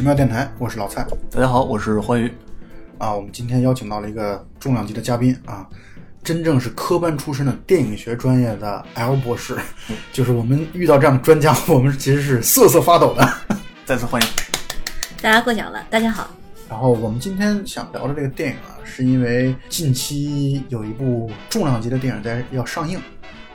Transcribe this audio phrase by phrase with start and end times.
[0.00, 2.32] 奇妙电台，我是老蔡大家好，我是欢愉。
[2.96, 3.14] 啊。
[3.14, 5.68] 我们今天邀请到了一个重量级的嘉宾啊，
[6.24, 9.58] 真正是科班出身的电影学专业的 L 博士，
[10.10, 13.28] 就是我们遇到这样的专家，我们其实是瑟瑟发抖的。
[13.84, 14.28] 再次欢迎。
[15.20, 16.30] 大家过奖了，大家好。
[16.66, 22.98] 然后我们今天想聊的这个电影啊，是因为近期有一部重量级的电影在要上映，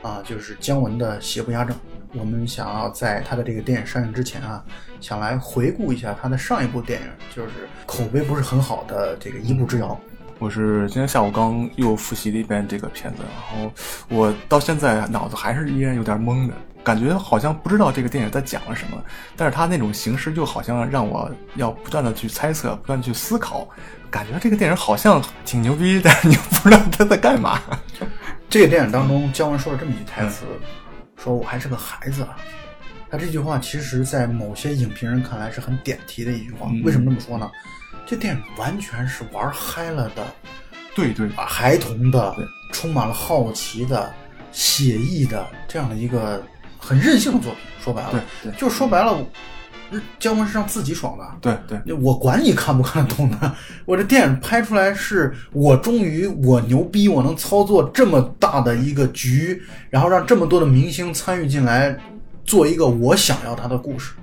[0.04, 1.76] 啊，就是姜文的《邪不压正》。
[2.18, 4.64] 我们想要在他的这个电影上映之前啊，
[5.02, 7.50] 想来回顾一下他的上一部电影，就是
[7.86, 10.00] 口碑不是很好的这个《一步之遥》。
[10.40, 13.72] 我是今天下午刚又复习了一遍这个片子，然后
[14.10, 19.02] 我到现在脑子还是依然有点懵的，感觉好像不知道这个电影在讲了什么，
[19.36, 23.68] 但是他那种形式就好像让我要不断的去猜测，不断去思考，
[24.10, 27.60] 感觉这个电影好像挺牛逼，但是你又不知道他在干嘛。
[28.50, 30.46] 这个电影当中，姜文说了这么一句台词，
[31.18, 32.38] 说我还是个孩子啊。
[33.10, 36.70] 他这句话其实，在某些影评人看来是很点题的一句话。
[36.84, 37.50] 为什么这么说呢？
[38.06, 40.26] 这电影完全是玩嗨了的，
[40.96, 42.36] 对对，啊，孩童的，
[42.72, 44.14] 充满了好奇的、
[44.52, 46.44] 写意的这样的一个
[46.78, 47.62] 很任性的作品。
[47.82, 49.18] 说白了，对对就说白了，
[50.20, 51.26] 姜文是让自己爽的。
[51.42, 53.56] 对对，我管你看不看得懂的，
[53.86, 61.98] 我这电影拍出来是我终于我牛逼，我能操作这么大的一个局，然后让这么多的明星参与进来，
[62.44, 64.14] 做一个我想要他的故事。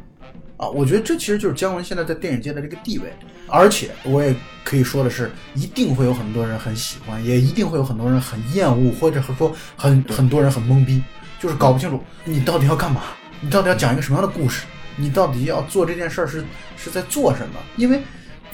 [0.57, 3.13] 啊，我觉得这其实就是姜文现在在电影界的这个地位，
[3.49, 4.33] 而且我也
[4.63, 11.03] 可以说的是，一定会有很多人很喜欢，也一定会有很多人很厌恶，或者说很很多人很懵逼，
[11.41, 13.01] 就是搞不清楚你到底要干嘛，
[13.41, 14.65] 你到底要讲一个什么样的故事，
[15.03, 16.45] 你到底要做这件事儿是
[16.77, 17.57] 是在做什么？
[17.77, 18.01] 因为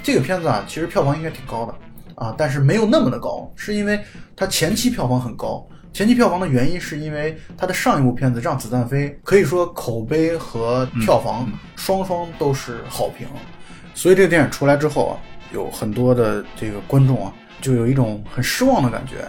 [0.02, 1.74] 这个片子啊，其实票房应该挺高的
[2.14, 4.02] 啊，但是没有那么的高，是因为
[4.34, 5.68] 它前期票房很高。
[5.92, 13.26] 前期票房的原因是因为它的上一部片子《让子弹飞》可以说口碑和票房双双都是好评，
[13.94, 15.12] 所以这个电影出来之后啊，
[15.52, 19.28] 有很多的这个观众啊，就有一种很失望的感觉。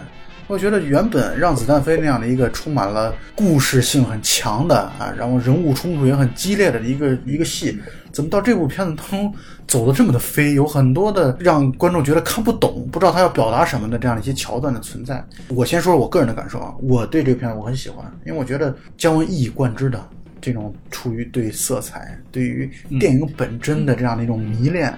[0.50, 7.78] 我觉得原本《让子弹飞》那样的一个充满了故事性很强的啊，然后人物冲突也很激烈的一个一个戏，
[8.10, 9.32] 怎么到这部片子当中
[9.68, 10.54] 走的这么的飞？
[10.54, 15.24] 有很多的让观众觉得看不懂，不知道他要表达什么的这样的一些桥段的存在。
[15.46, 20.04] 我先说说我个人的感受啊，我对这个片子我很喜欢，因为我觉得姜文一以贯之的
[20.40, 24.92] 这种出于对色彩、对于电影本真的这样的一种迷恋。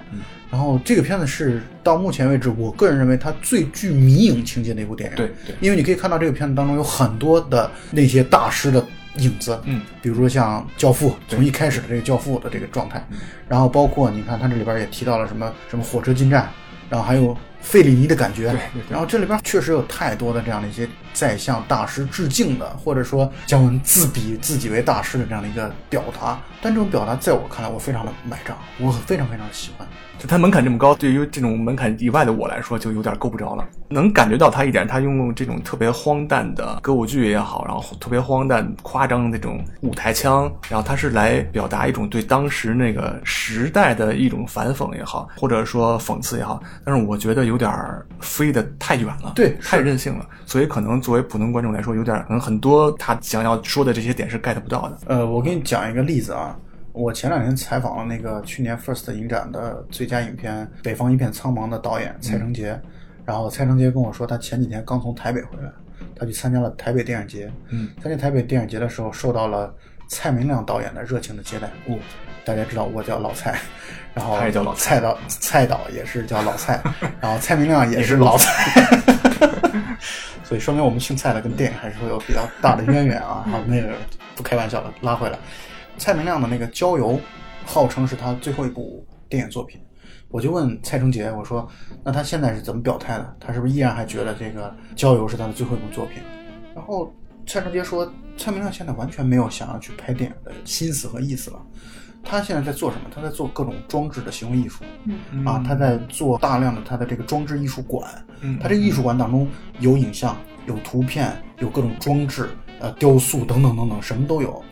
[0.49, 5.15] 然后这个片子是到目前为止，我个人认为它最具迷影情节的一部电影。
[5.15, 5.55] 对对。
[5.59, 8.85] 因为你可以看到这个片子当中有很多的那些大师的
[9.17, 13.03] 影子，嗯，比如说像《教父》，从一开始的这个《教父》的这个状态，
[13.47, 16.47] 然后包括你看它这里边也提到了什么什么火车进站，
[16.87, 29.87] 然后还有费里尼的感觉，对对对然后这里边确实有太多的这样的一些在向大师致敬的，或者说姜文自比自己为大师的这样的一个表达，但这种表达在我看来，我非常的买账，我非常非常的喜欢。
[30.23, 33.67] 就它门槛这么高，对于这种门槛以外的我来说，就有点够不着了。
[33.89, 46.63] 能感觉到他一点，他用这种特别荒诞的歌舞剧也好，然后特别荒诞、夸张的那种舞台腔，然后他是来表达一种对当时那个时代的一种反讽也好，或者说讽刺也好。
[46.85, 50.25] 但是我觉得有点儿飞得太远了，对太任性了。
[50.45, 54.99] 所以可能作为普通观众来说，有点儿可能很多他想要说的这些点是 get 不到的。
[55.07, 56.55] 呃，我给你讲一个例子啊，
[56.93, 62.79] 我前两天采访了那个去年 First 影展的最佳影片《北方一片苍茫》的导演蔡成杰，
[63.25, 65.71] 然后蔡成杰跟我说，他前几天刚从台北回来，
[66.15, 69.73] 他去参加了台北电影节，嗯，参加台北电影节的时候，受到了
[70.07, 71.67] 蔡明亮导演的热情的接待。
[71.87, 71.97] 哦，
[72.45, 73.57] 大家知道我叫老蔡，
[74.13, 76.79] 然后他也叫老蔡导，蔡导也是叫老蔡，
[77.19, 78.85] 然后蔡明亮也是也是老老蔡，
[80.45, 83.43] 所以说明我们姓蔡的跟电影还是会有比较大的渊源啊。
[83.49, 83.95] 好，那个
[84.35, 85.39] 不开玩笑了，拉回来。
[85.97, 87.13] 蔡明亮的那个《郊游》，
[87.65, 89.79] 号称是他最后一部电影作品。
[90.29, 91.67] 我就问蔡成杰，我说
[92.03, 93.35] ：“那他现在是怎么表态的？
[93.39, 96.23] 他是不是依然还觉得这个《郊游》是他的最后一部作品？”
[96.73, 97.13] 然后
[97.45, 101.61] 蔡成杰说：“蔡明亮现在完全没有想要去拍电影的心思和意思了。
[102.23, 103.03] 他现在在做什么？
[103.13, 108.09] 他在做各种装置的行为艺术，嗯啊，他在做大量的他的这个装置艺术馆。
[108.41, 109.47] 嗯他这个艺术馆当中
[109.79, 110.35] 有影像、
[110.65, 112.49] 有图片、有各种装置、
[112.79, 114.63] 呃雕塑等等等等，什么都有。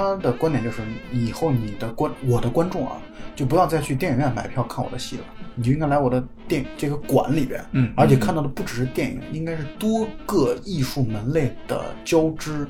[0.00, 0.80] 他的观点就是，
[1.12, 2.96] 以后你的观我的观众啊，
[3.36, 5.24] 就不要再去电影院买票看我的戏了，
[5.54, 12.66] 你就应该来我的电这个馆里边，嗯而且看到的不只是电影，应该是多个艺术门类的交织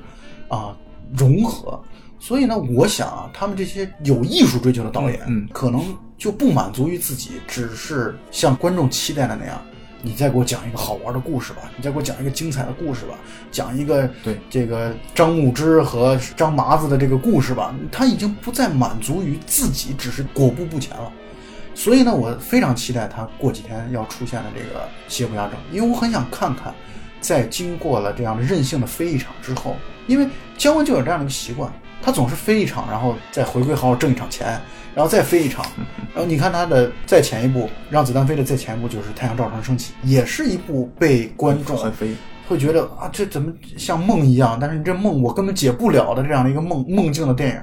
[0.49, 0.77] 啊
[1.17, 1.81] 融合。
[2.19, 5.81] 所以呢，我想啊，他们这些有艺术追求的导演，嗯嗯可能
[6.19, 9.63] 就不满足于自己只是像观众期待的那样，
[10.03, 13.15] 你再给我讲一个好玩的故事吧，你再给我讲一个精彩的故事吧，
[13.51, 21.13] 讲一个对这个张牧之和张麻子的这个故事吧，他已经不再满足于自己只是裹步不前了。
[21.75, 26.75] 所以呢，我非常期待他过几天要出现的这个邪不压正，因为我很想看看，
[27.21, 29.77] 在经过了这样的任性的飞一场之后，
[30.07, 30.27] 因为
[30.59, 34.61] 姜文就有这样的一个习惯，他总是飞一场，然后再回归好好挣一场钱，
[34.95, 35.65] 然后再飞一场，
[36.15, 41.77] 然后你看他的再前一部《让子弹飞》的再前一部就是《太阳照常升起》，也是一部被观众
[42.49, 44.59] 会觉得啊，这怎么像梦一样？
[44.61, 47.61] 但是你这梦我根本解不了的这样的一个梦梦境的电影，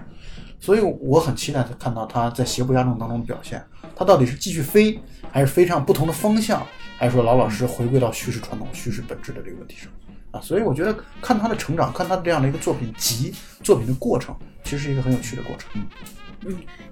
[0.62, 3.62] 所以我很期待他看到他在邪不压正当中的表现。
[3.94, 4.97] 他到底是继续飞，
[5.29, 6.65] 还是飞上不同的方向，
[6.97, 9.91] 还是说老老实实回归到叙事传统、叙事本质的这个问题上？
[10.31, 14.33] 啊，所以我觉得看他的成长，看他这样的一个作品集、作品的过程，
[14.63, 15.69] 其实是一个很有趣的过程。
[15.74, 15.85] 嗯，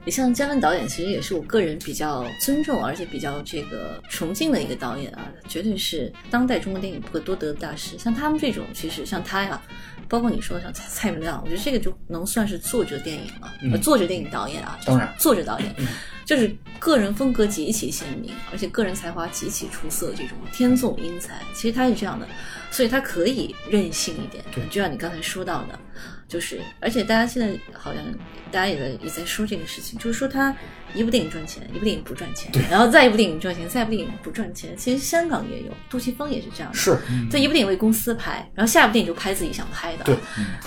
[0.06, 7.98] 也像姜文导演，其实也是我个人比较尊重而且比较这个崇敬的一个导演啊，绝对是当代中国电影不可多得的大师。
[7.98, 9.62] 像他们这种，其实像他呀，
[10.08, 15.76] 包括你说的像蔡蔡明亮，我觉得这个就能算是作者电影了，呃，作者电影导演啊，当然作者导演，
[16.26, 22.28] 就是个人风格极其鲜明，而且个人才华极其出色，这种天纵英才，其实他是这样的，
[22.72, 25.80] 所以他可以任性一点，就像你刚才说到的。
[26.28, 28.04] 就是，而且大家现在好像
[28.52, 30.56] 大家也在也在说这个事情，就是说他
[30.94, 34.76] 一部电影赚钱，一部电影不赚钱，然后再一部电影赚钱，再一部电影不赚钱。
[34.76, 36.98] 其实香港也有，杜琪峰也是这样的，是
[37.30, 40.16] 在一部电影为公司拍，然后下一部电影就拍自己想拍的，对，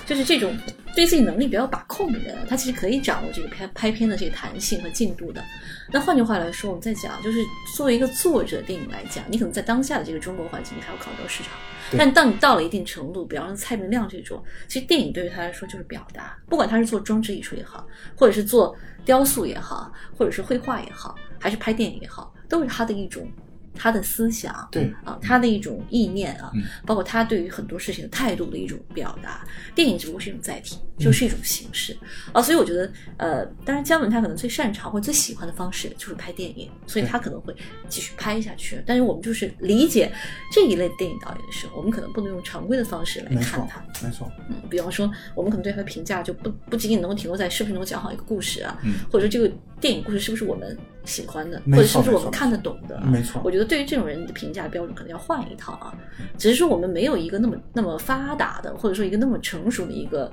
[0.06, 0.56] 就是这种
[0.94, 5.44] 对自己能力比较把控的人，他其实可以掌握这个拍拍片的这个弹性和进度的。
[5.90, 7.38] 那换句话来说，我们在讲，就是
[7.74, 11.52] 作为一个作者电影来讲，你可能在当下的这个中国环境，你还要考虑到市场。
[11.96, 23.26] 但当你到了一定程度，比方说蔡明亮这种，其实电影对于他来说就是表达，不管他是做装置艺术也好，或者是做雕塑也好，或者是绘画也好，还是拍电影也好，都是他的一种。
[23.74, 24.92] 他的思想，对。
[25.04, 26.62] 啊，他的一种意念啊，嗯。
[26.86, 29.46] 包括他对于很多事情的态度的一种表达。
[29.74, 31.96] 电影只不过是一种载体，就是一种形式。
[32.32, 37.54] 啊，所以我觉得，呃，当然姜文他可能最擅长或最喜欢的方式就是拍电影，所以他可能会
[37.88, 38.82] 继续拍下去。
[38.86, 40.12] 但是我们就是理解
[40.52, 48.94] 这一类电影导演的时候，我们可能不能用常规的方式来看他。，没错，嗯，比方说，我们可能对他的评价就不不仅仅能够停留在是不是能够讲好一个故事啊，嗯。
[49.10, 49.50] 或者说这个
[49.80, 53.04] 电影故事是不是我们喜欢的，或者是不是我们看得懂的啊。
[53.06, 55.94] 没错我觉得对于这种人的评价标准可能要换一套啊，
[56.36, 60.30] 只是说我们没有一个那么那么发达的，或者说一个那么成熟的一个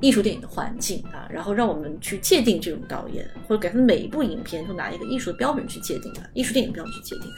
[0.00, 7.30] 艺术电影的环境啊，然后让我们去界定这种导演，或者给他们每一部影片都拿一个艺术的标准去界定啊，艺术电影标准去界定。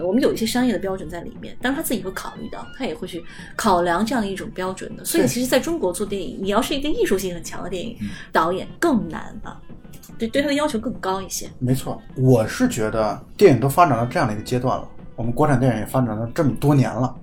[0.00, 3.22] 呃我们有一些商业的标准在里面，当然他自己会考虑到，他也会去
[3.54, 5.04] 考量这样的一种标准的。
[5.04, 7.94] 所以其实在中国做电影，你要是一个艺术性很强的电影
[8.32, 9.60] 导演更难啊，
[10.18, 11.48] 对对他的要求更高一些。
[11.58, 12.00] 没错。
[12.16, 17.14] 我是觉得电影都发展到这样的一个阶段了，我们国产电影也发展了这么多年了。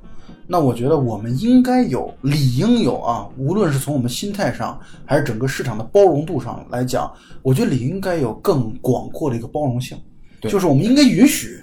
[0.49, 9.97] 那我觉得我们应该有，理应有啊，无论是从我们心态上，还是整个市场的包容度上来讲，我觉得理应该有更广阔的一个包容性。
[10.39, 11.59] 对就是我们应该允许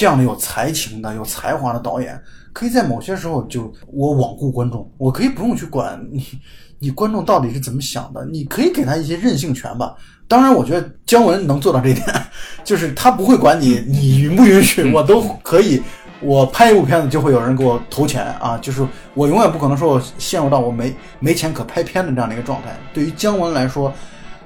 [0.00, 2.18] 这样的有才情的、有才华的导演，
[2.54, 6.24] 可以在某些时候就我罔顾观众，我可以不用去管你，
[6.80, 9.94] 你观众到底是怎么想的，你可以给他一些任性权吧。
[10.26, 12.06] 当然，我觉得姜文能做到这一点，
[12.64, 15.82] 就是他不会管你你允不允许，我都可以。
[16.22, 18.82] 我拍一部片子就会有人给我投钱啊，就是
[19.12, 22.74] 我永远不可能说我陷入到我没没钱可拍片的这样的一个状态。
[22.94, 23.92] 对于姜文来说，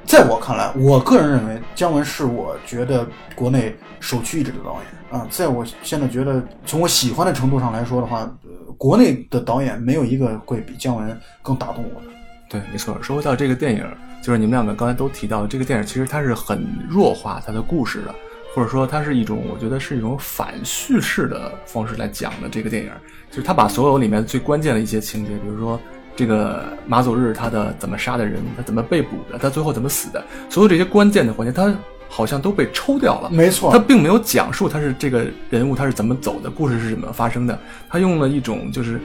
[0.07, 5.27] 在我看来，我个人认为姜文是我觉得国内首屈一指的导演啊。
[5.31, 12.07] 在我现在觉得，从我喜欢的程度上来说的话，呃，国内的导演没有一个会比姜文更打动我的。
[12.49, 12.97] 对，没错。
[13.03, 13.85] 说到这个电影，
[14.23, 18.15] 就是你们两个刚才都提到，这个电影其实它是很弱化它的故事的，
[18.55, 22.91] 或者说它是一种，我觉得是一种反叙事的方式来讲的这个电影。
[23.31, 25.81] 就是它把所有里面最关键的一些情节，比如说
[26.17, 31.75] 这个马祖日他的怎么杀的人，他怎么被捕的，他最后怎么死的，所有这些关键的环节，他
[32.09, 33.31] 好像都被抽掉了。
[33.31, 37.59] 没错他并没有讲述他是这个人物他是怎么走的，故事是怎么发生的。
[37.89, 39.01] 他用了一种就是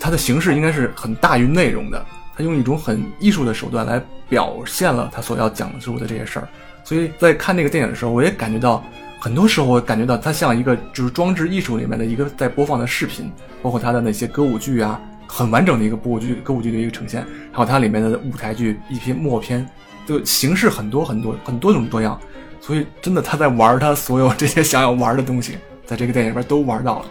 [0.00, 2.04] 他的形式应该是很大于内容的，
[2.36, 6.48] 他用一种很艺术的手段来表现了他所要讲述的这些事儿。
[6.84, 8.82] 所以在看那个电影的时候，我也感觉到，
[9.20, 14.98] 很多时候我感觉到它像一个就是装置艺术里面的一个在播放的视频，包括它的那些歌舞剧啊，
[15.28, 19.64] 很完整的一个歌舞剧歌舞剧的一个呈现，还有它里面的舞台剧一篇默片，
[20.06, 22.18] 就形式很多很多很多种多样。
[22.60, 25.56] 所以真的他在玩他所有这些想要玩的东西，
[25.86, 27.06] 在这个电影里边都玩到了。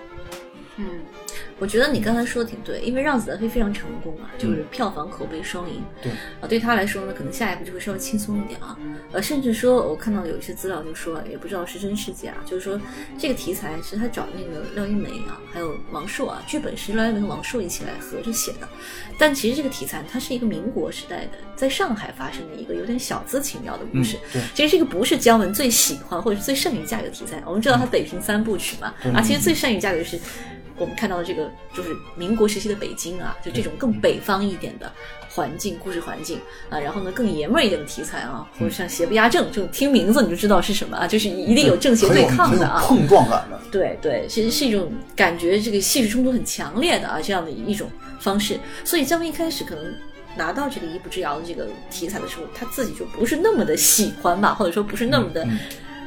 [1.58, 5.82] 嗯，我觉得你刚才说的挺对，因为《让子弹飞》非常成功啊，就是票房口碑双赢。
[6.02, 6.12] 对
[6.42, 8.78] 啊，对他来说呢，可能下一步就会稍微轻松一点啊。
[9.12, 12.80] 呃，甚至说我看到有一些资料就说，也不知道是真是假，就是说
[13.18, 18.68] 这个题材是他找那个廖一梅啊，还有王朔啊，剧本是廖一梅和王朔一起来合着写的。
[19.18, 24.18] 但其实这个题材它是一个民国时代的，在上海发生的一个有点小资情调的故事。
[24.32, 27.42] 对其实这个不是姜文最喜欢或者是最善于驾驭的题材。
[27.46, 30.20] 我们知道他北平三部曲嘛，啊，其实最善于驾驭的是
[30.77, 34.91] 我们看到的这个就是民国时期的北京啊，就这种更北方一点的
[35.29, 42.81] 环境、故事环境啊，然后呢更爷们儿一点的题材啊，或者像邪不压正这种，听名字你就知道是什么啊，就是一定有正邪对抗的啊。
[42.86, 43.60] 碰撞感的。
[43.72, 48.60] 对对，其实是一种感觉，这个戏剧冲突很强烈的啊，这样的一种方式。
[48.84, 49.84] 所以姜文一开始可能
[50.36, 55.48] 拿到这个一步之遥的这个题材的时候，他自己就不是那么的喜欢吧，或者说不是那么的。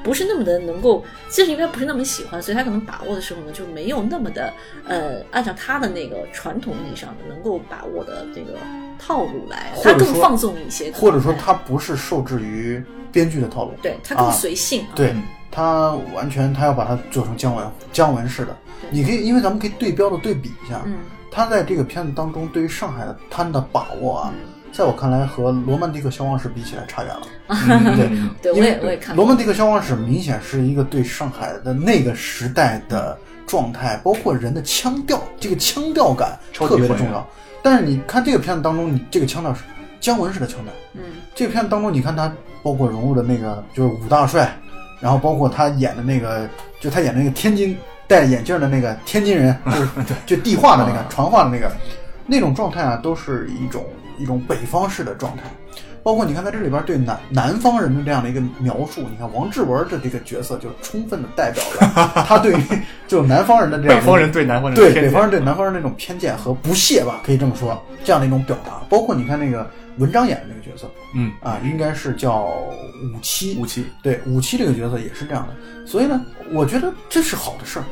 [0.02, 4.52] 不是那么的能够，就是因为他不是那么喜欢，所以他可能把握的时候呢，就没有那么的，
[4.86, 8.58] 呃，按照他的那个传统意义上的能够把握的这个
[8.98, 14.30] 套路来，他更放纵一些，或者说哎他不是受制于编剧的套路，对他更啊。
[14.32, 15.14] 随性啊，对
[15.50, 18.56] 他完全他要把它做成姜文姜文式的。
[18.90, 20.98] 你可以，因为咱们可以对标的对比一下，嗯。
[21.32, 27.22] 他在这个片子当中对于上海的滩的把握啊，嗯在我看来和《罗曼蒂克消亡史》比起来差远了。
[27.48, 37.26] 嗯对，对， 我因为也我也看《罗，曼蒂克消亡史》明显是一个对上海的那个时代的状态，包括人的腔调，这个腔调感特别的重要。
[37.62, 39.62] 但是你看这个片子当中，你这个腔调是
[40.00, 40.72] 姜文式的腔调。
[40.94, 41.02] 嗯
[41.34, 44.56] 这个片子当中，你看他包括融入的那个就是武大帅，
[45.00, 46.48] 然后包括他演的那个，
[46.80, 49.88] 就他演的那个天津戴眼镜的那个天津人，就是
[50.26, 51.70] 就地话的那个传话的那个
[52.26, 53.84] 那种状态啊，都是一种
[54.20, 55.42] 一种北方式的状态。
[56.02, 62.64] 包括你看，在这里边对南南方人的这样的一个描述，你看王志文的这个角色就充分的代表了 他对于
[63.06, 68.80] 就南方人的这样的北方人对南方人的对北方人对南方人那种偏见和不屑吧，可以这么说，这样的一种表达。
[68.88, 75.86] 包括你看那个文章演的那个角色嗯，啊，应该是叫武七，武七对武七这个角色也是这样的。
[75.86, 76.18] 所以呢，
[76.50, 77.84] 我觉得这是好的事儿。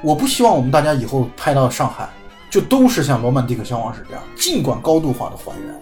[0.00, 2.08] 我不希望我们大家以后拍到上海
[2.50, 5.80] 就都是像《罗曼蒂克消亡史》这样，尽管高度化的还原，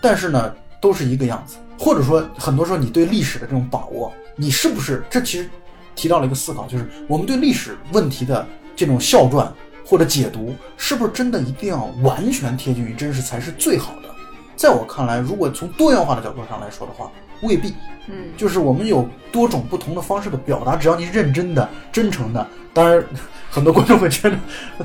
[0.00, 1.56] 但是呢都是一个样子。
[1.78, 5.50] 或者说，很多时候你对历史的这种把握，你是不是这其实
[5.96, 9.52] 提到了一个思考，就是我们对历史问题的这种笑传
[9.84, 14.08] 或者解读，是不是真的一定要完全贴近于真实才是最好的？
[14.54, 17.10] 在我看来，如果从多元化的角度上来说的话，
[17.42, 17.74] 未必。
[18.08, 22.44] 嗯，就是我们有多种不同的方式的表达，只要你认真的、真诚的。
[22.74, 23.04] 当然，
[23.50, 24.36] 很多观众会觉得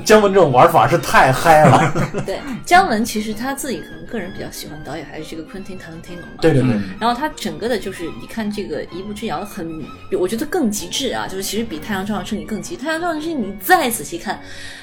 [0.04, 1.92] 姜文这种玩法是太嗨了。
[2.26, 9.82] 对，姜文其实他自己可能个人比较喜欢导演还是这个 Quentin Tarantino 嘛，对对对，嗯然后他整个的就是，你看这个一步之遥很，
[10.20, 12.82] 我觉得更极致啊，就是其实比《太阳照常升起》更极致。
[12.84, 14.38] 《太阳照常升起》你再仔细看，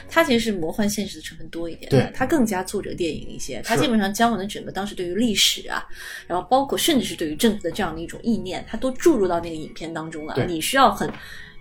[0.10, 3.62] 它其实是魔幻现实的成分多一点，对它更加作者电影一些。
[3.63, 5.86] 它基本上姜文的整个当时对于历史啊，
[6.25, 10.36] 然后包括甚至是对于政治的这样的一种意念，它都注入到那个影片当中了。
[10.46, 11.12] 你需要很。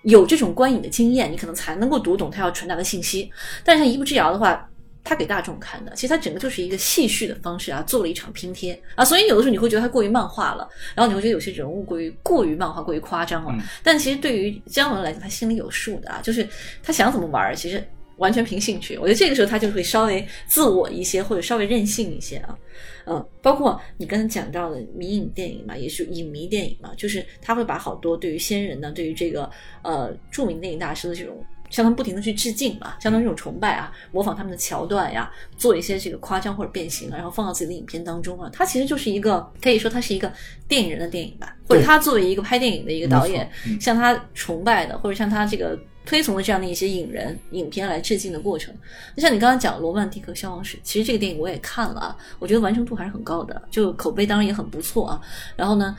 [0.05, 3.31] 有这种观影的经验，你可能才能够读懂它要传达的信息。
[3.65, 4.69] 但是像一步之遥的话，
[5.03, 13.53] 它给大众看的，其实它整个就是一个戏谑的方式啊，做了一场拼贴啊，所以有的时候你会觉得它过于漫画了，然后你会觉得有些人物过于过于漫画、过于夸张了。
[13.55, 16.47] 嗯但其实对于姜文来讲，他心里有数的啊，就是
[16.83, 17.83] 他想怎么玩儿，其实
[18.17, 18.97] 完全凭兴趣。
[18.97, 22.59] 我觉得这个时候他就会稍微自我一些，或者稍微任性一些啊。
[23.07, 29.51] 嗯，包括你刚才讲到的迷影电影嘛，也是影迷电影嘛，就是他会把好多对于先人呢，对于这个
[29.83, 31.45] 呃著名电影大师的这种。
[31.71, 38.49] 向他们不停的去致敬嘛，相当于这种崇拜啊，模仿他们的桥段呀，做一些这个夸张或者变形啊，然后放到自己的影片当中啊。
[38.53, 40.33] 他其实就是一个可以说他是一个
[40.69, 48.75] 电影人的电影吧，或者他作为一个拍电影的一个导演没错，嗯向他崇拜的或者向他这个推崇的这样的一些影人影片来致敬的过程。
[49.17, 55.21] 就像你刚刚讲《罗曼蒂克消亡史》，其实这个电影我也看了啊，我觉得完成度还是很高的，就口碑当然也很不错啊。
[55.57, 55.97] 然后呢，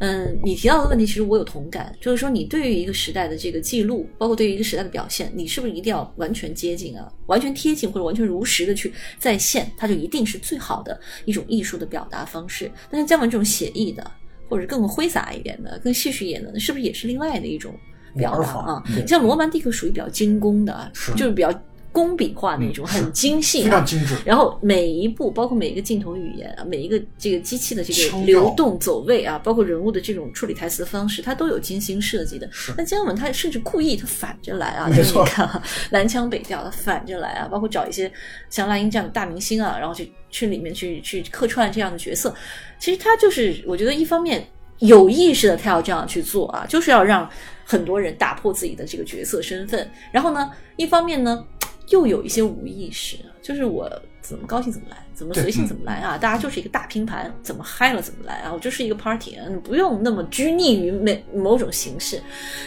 [0.00, 12.70] 嗯，你提到的问题，其实我有同感，就是说你对于一个时代的这个记录，包括对于一个时代的表现，你是不是一定要完全接近啊，完全贴近或者完全如实的去再现，它就一定是最好的一种艺术的表达方式？
[12.90, 14.10] 但是姜文这种写意的，
[14.48, 17.74] 或者更挥洒一点的、更戏剧一点的，是不是也是另外的一种
[18.16, 18.82] 表达啊？
[18.86, 21.52] 对像罗曼蒂克属于比较精工的啊，是就是比较
[21.92, 24.16] 工笔画那种，很精细、啊，非常精致。
[24.24, 32.50] 然后每一步，包括每一个镜头语言啊，每一个这个机器的这个流动走位啊，包括人物的这种处理台词的方式，它都有精心设计的。
[32.76, 38.10] 那姜文他甚至故意他反着来啊，就是你看啊，南腔北调，他反着来啊，包括找一些
[38.50, 42.34] 像赖英这样的大明星啊，然后去去里面去去客串这样的角色。
[42.80, 44.44] 其实他就是我觉得一方面
[44.86, 47.28] 有意识的他要这样去做啊，就是要让
[47.64, 51.44] 很多人打破自己的这个角色身份，然后呢，一方面呢。
[51.90, 53.86] 又有一些无意识，就是我
[54.22, 56.16] 怎么高兴怎么来，怎么随性怎么来啊！
[56.16, 58.50] 大家就是一个大拼盘，怎么嗨了怎么来啊！
[58.50, 62.22] 我就是一个 party，你不用那么拘泥于每某种形式。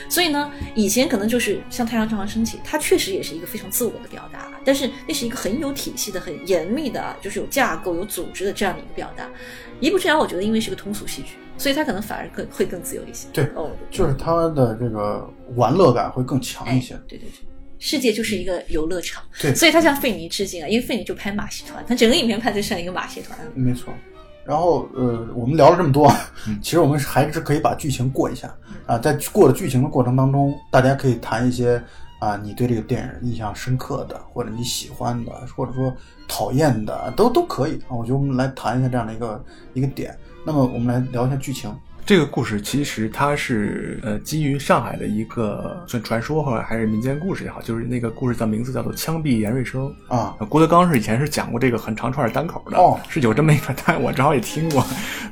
[0.08, 9.28] 所以呢，以前可能就是像太阳照常升起，它确实也是一个非常自我的表达，但是那是一个很有体系的、很严密的，就是有架构、有组织的这样的一个表达。
[9.80, 13.28] 一步之遥，我觉得因为是个通俗戏剧，所以他可能反而更会更自由一些。
[13.34, 16.94] 对，哦，就是他的这个玩乐感会更强一些。
[16.94, 17.48] 哎对对对。
[17.80, 23.38] 世界就是一个游乐场，对所以他向费尼致敬啊，因为费尼就拍马戏团，他整个影片拍的像一个马戏团。
[23.54, 23.94] 没错。
[24.44, 26.12] 然后呃，我们聊了这么多，
[26.60, 28.52] 其实我们还是可以把剧情过一下
[28.88, 28.98] 啊。
[28.98, 31.80] 在过了剧情的过程当中，大家可以谈一些
[32.20, 35.96] 啊，你对这个电影印象深刻的，或者你喜欢的，或者说
[36.28, 37.92] 讨厌的，都都可以啊。
[37.92, 40.18] 我觉得我们来谈一下这样的一个一个点。
[40.46, 41.74] 那么我们来聊一下剧情。
[42.06, 50.34] 这个故事其实它是呃基于上海的一个算传说或者还是民间故事也好，就是那个故事的名字叫做《枪毙严瑞生》啊。
[50.48, 54.82] 郭德纲是以前是讲过这个很长串单口的，哦，是有这么一个，但我正好也听过，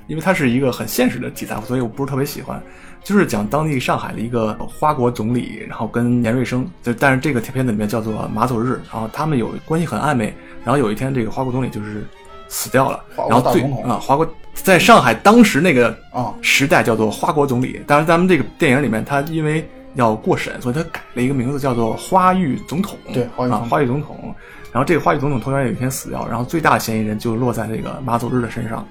[0.07, 2.61] 因为它是一个很现实的题材，所以我不是特别喜欢。
[3.05, 12.03] 就是讲当地上海的一个花国总理，然后跟严瑞生，就但是这个片子里面叫做马走日，然后他们有关系很暧昧，然后有一天这个花国总理就是
[12.47, 14.27] 死掉了，然后最啊花国。
[14.55, 22.97] 在上海当时那个啊时代叫做花国总理，当然咱们这个电影里面，他因为要过审，所以他改了一个名字叫做花玉总统。
[23.13, 24.33] 对，啊，花玉总统。
[24.71, 28.83] 然后这个花玉总统突然有一天死掉，然后最大的嫌疑人就落在那个马走日的身上。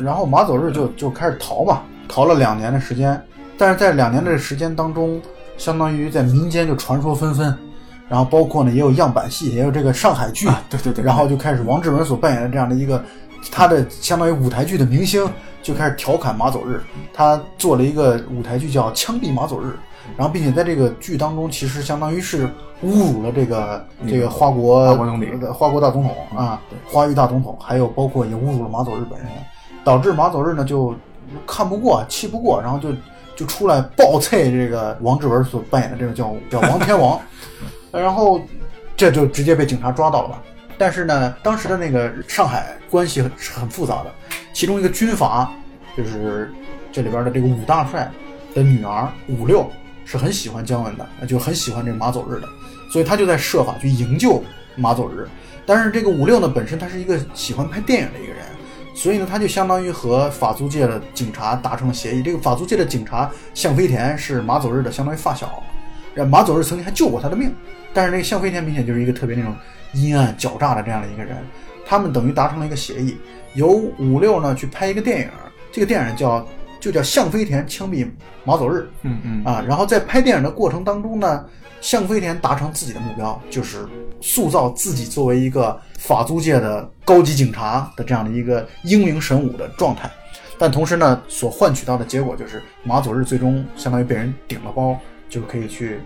[0.00, 3.20] 然后马走日就就开始逃吧，逃了两年的时间，
[3.58, 5.20] 但是在两年的时间当中，
[5.56, 7.56] 相当于在民间就传说纷纷，
[8.08, 13.02] 然后包括呢也有样板戏，也有这个上海剧，对对对，然后就开始王志文所扮演的这样的一个。
[13.52, 15.24] 他的相当于舞台剧的明星
[15.62, 16.82] 就开始调侃马走日，
[17.14, 19.66] 他做了一个舞台剧叫《枪毙马走日》，
[20.16, 22.48] 然后并且在这个剧当中，其实相当于是
[22.82, 24.96] 侮辱了这个这个花国
[25.52, 29.28] 花国大总统啊，花玉大总统，还有包括也侮辱了马走日本人，
[29.84, 30.92] 导致马走日呢就
[31.46, 32.88] 看不过、气不过，然后就
[33.36, 37.20] 就出来暴啐这个王志文所扮演的这个叫叫王天王，
[37.92, 38.40] 然后
[38.96, 40.42] 这就直接被警察抓到了吧。
[40.78, 44.12] 但是呢，当时的那个上海关系是很复杂的，
[44.52, 45.50] 其中一个军阀
[45.96, 46.52] 就是
[46.90, 48.10] 这里边的这个武大帅
[48.54, 49.70] 的女儿武六
[50.04, 52.48] 是很喜欢姜文的，就很喜欢这个马走日的，
[52.90, 54.42] 所以他就在设法去营救
[54.74, 55.26] 马走日。
[55.64, 58.44] 但是这个武六呢，本身他是一个喜欢拍电影的一个人，
[58.96, 62.22] 所以呢，他就相当于和法租界的警察达成了协议。
[62.22, 65.62] 这个法租界的警察向飞田是马走日的相当于发小，
[66.28, 67.54] 马走日曾经还救过他的命，
[67.92, 69.54] 但是那个向飞田明显就是一个特别那种。
[69.92, 71.38] 阴暗狡诈的这样的一个人，
[71.86, 73.16] 他们等于达成了一个协议，
[73.54, 75.30] 由五六呢去拍一个电影，
[75.72, 76.46] 这个电影叫
[76.80, 78.08] 就叫《向飞田枪毙
[78.44, 78.80] 马走日》。
[79.02, 81.44] 嗯嗯啊，然后在拍电影的过程当中呢，
[81.80, 83.86] 向飞田达成自己的目标，就是
[84.20, 90.10] 塑造自己作为一个法租界的高级警察的这样的一个英明神武的状态，
[90.58, 96.00] 但同时呢，所换取到的结果就是马佐日最终相当于被人顶了包，就可以去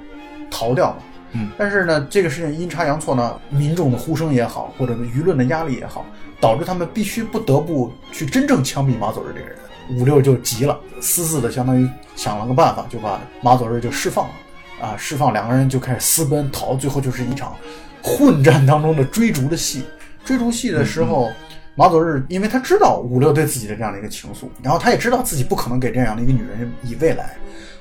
[0.50, 0.96] 逃掉了。
[1.32, 6.04] 嗯，但是呢，这个事情阴差阳错呢，民众的呼声也好，或者舆论的压力也好，
[6.40, 9.56] 导致他们必须不得不去真正枪毙马佐日这个人。
[9.96, 14.34] 五六就急了，私自的相当于想了个办法，就把马佐日就释放了。
[14.80, 17.54] 啊，释放两个人就开始私奔逃，最后就是一场
[18.02, 19.84] 混战当中的追逐的戏。
[20.24, 21.30] 追逐戏的时候，
[21.74, 27.36] 马佐日因为他知道五六对自己的这样的一个情愫，然后他也知道自己不可能给这样的一个女人以未来。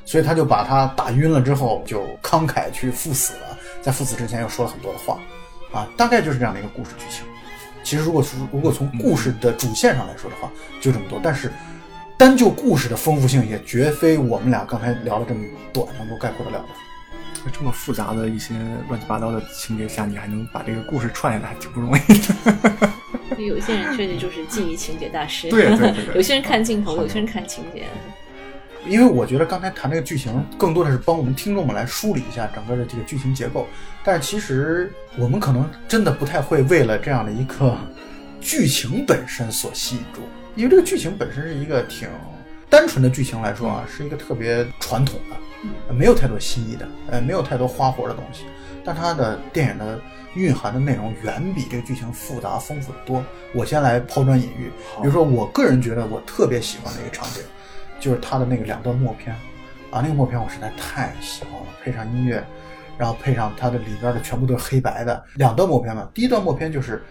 [0.05, 3.57] 所以他就把他打晕了之后，就慷慨去赴死了。
[3.81, 5.19] 在赴死之前又说了很多的话，
[5.71, 7.23] 啊，大概就是这样的一个故事剧情。
[7.83, 10.49] 其实如果从如果从故事的主线上来说的话，
[10.81, 11.19] 就这么多。
[11.23, 11.51] 但是
[12.19, 17.49] 单就故事的丰富性，也绝非我们俩刚才聊的这么短能够概括得了的。
[17.53, 18.53] 这么复杂的一些
[18.89, 22.89] 乱七八糟的情节下，你还能把这个故事串下来，挺不容易的。
[23.41, 26.13] 有些人确实就是记忆情节大师，对对对。
[26.13, 27.85] 有些人看镜头，有些人看情节。
[28.85, 33.65] 因为我觉得刚才谈这个剧情，更多的是帮我们听众们来梳理一下整个的这个剧情结构。
[34.03, 37.77] 但是其实我们可能真的不太会为了这样的一个
[38.41, 40.21] 剧情本身所吸引住，
[40.59, 42.09] 因为这个剧情本身是一个挺
[42.69, 48.43] 单纯的剧情来说啊，是一个特别传统的，没有太多新意的，呃，没有太多花活的东西。
[48.83, 49.97] 但它的电影的
[50.35, 53.23] 蕴含的内容远比这个剧情复杂丰富的多。
[53.53, 54.69] 我先来抛砖引玉，
[55.01, 57.41] 比如说我个人觉得我特别喜欢的一个场景。
[57.97, 59.33] 就是它的那个两段默片，
[59.91, 62.45] 啊，那个默片我实在太喜欢了，配上音乐，
[62.97, 66.09] 然后配上它的里边的全部都是黑白的两段默片嘛。
[66.13, 67.01] 第一段默片就是，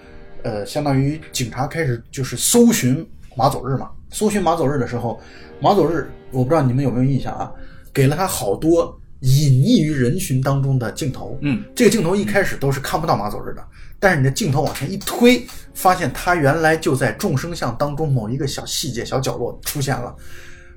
[0.42, 3.06] 呃，相当于警察开始就是搜寻
[3.38, 3.88] 马走日嘛。
[4.10, 5.20] 搜寻马走日的时候，
[5.60, 7.52] 马走日我不知道你们有没有印象啊，
[7.92, 11.38] 给了他好多隐匿于人群当中的镜头。
[11.42, 13.64] 嗯，这个镜头一开始都是看不到马走日的，
[14.00, 20.14] 但是你的镜头往前一推，发现他原来就在众生相当中某一个小细节、小角落出现了。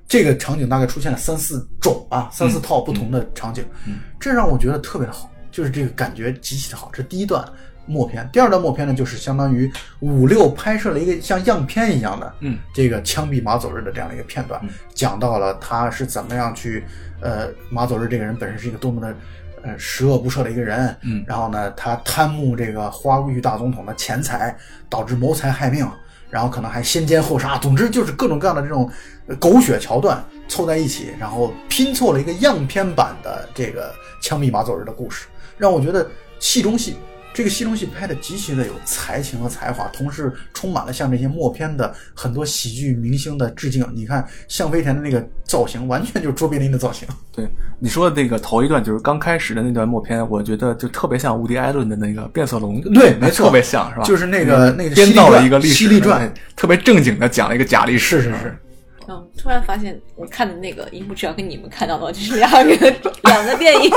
[0.07, 3.63] 这个场景大概出现了三四种啊，三四套不同的场景，
[4.19, 6.89] 这让我觉得特别的好，就是这个感觉极其的好。
[6.91, 7.41] 这第一段
[7.85, 14.61] 默片，第二段默片呢，就是相当于五六拍摄了一个像样片一样的，嗯，这个枪毙马走日的这样的一个片段，
[14.93, 16.83] 讲到了他是怎么样去，
[17.19, 19.15] 呃，马走日这个人本身是一个多么的。
[19.63, 24.57] 呃，十恶不赦的一个人，嗯然后呢，他贪慕这个花玉大总统的钱财，
[24.89, 25.87] 导致谋财害命，
[26.31, 28.89] 然后可能还先奸后杀，总之就是各种各样的这种
[29.27, 35.27] 呃狗血桥段凑在一起，然后拼凑了一个样片版的这个枪毙马走日的故事，
[35.59, 36.95] 让我觉得戏中戏。
[37.33, 43.85] 这个戏中戏拍的极其的有才情和才华，同时充满了像这些默片的很多喜剧明星的致敬。
[43.93, 47.07] 你看向飞田的那个造型，完全就是卓别林的造型。
[47.31, 47.47] 对
[47.79, 54.03] 你说的那个头一段，就是刚开始的那段默片，我觉得就特别像伍迪·艾伦的那个变色龙，对 没错特别像是吧？
[54.03, 58.57] 就是那个那个编造了一个历史犀利传对特别正经的讲了一个假历史，是是是，
[59.07, 63.89] 嗯，突然发现我看的那个一幕，只要跟你们看到的就是两个两个电影，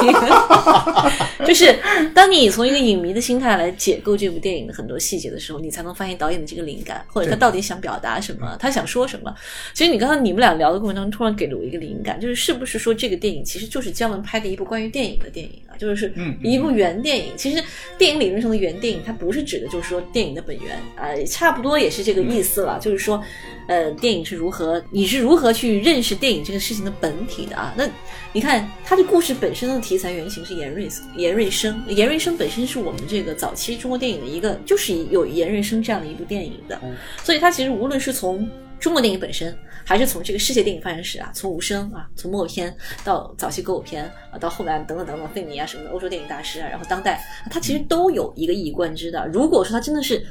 [1.46, 1.76] 就是
[2.14, 9.34] 当你从一个影迷的心态来解构这部电影的很多细节的时候，你才能发现导演的这个灵感，或者他到底想表达什么，他想说什么。
[9.72, 17.32] 其实你刚刚你们俩聊的过程当中，突然给了我一个灵感，就是是不是说这个电影其实就是姜文拍的一部关于电影的电影啊，就是嗯一部原电影。
[17.36, 17.62] 其实
[17.98, 23.22] 电影理论上的原电影，它不是指的就是说电影的本源啊、差不多也是这个意思了，就是说，
[23.66, 27.72] 呃，电影是如何，你是如何去认识电影这个事情的本体的啊？
[27.76, 27.88] 那
[28.32, 36.78] 你看，它的故事本身的题材原型是严瑞严瑞生，严瑞生本身是我们这个早期中国电影的一个，就是有严瑞生这样的一部电影的，
[37.22, 38.46] 所以它其实无论是从
[38.78, 49.26] 中国电影本身，还是从这个世界电影发展史啊，从无声啊，从默片到早期歌舞片啊，到后来等等等等费米啊什么的欧洲电影大师啊，然后当代，它其实都有一个一以贯之的。
[49.28, 50.22] 如果说它真的是。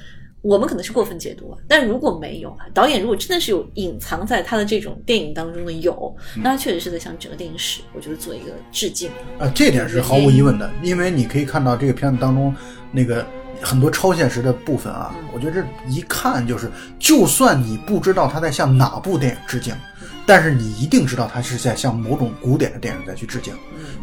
[0.44, 9.10] 我们可能是过分解读啊，但如果没有啊导演，如果真的是有隐藏在他的这种电影当中的有，那他确实是在向整个电影史，我觉得做一个致敬。
[9.40, 12.54] 呃，这点是毫无疑问的，因为你可以看到这个片子当中
[12.92, 13.26] 那个
[13.62, 19.74] 很多超现实的部分啊，我觉得这一看就是，就算你不知道他在向哪部电影致敬，
[20.26, 23.54] 但是你一定知道他是在向某种古典的电影在去致敬。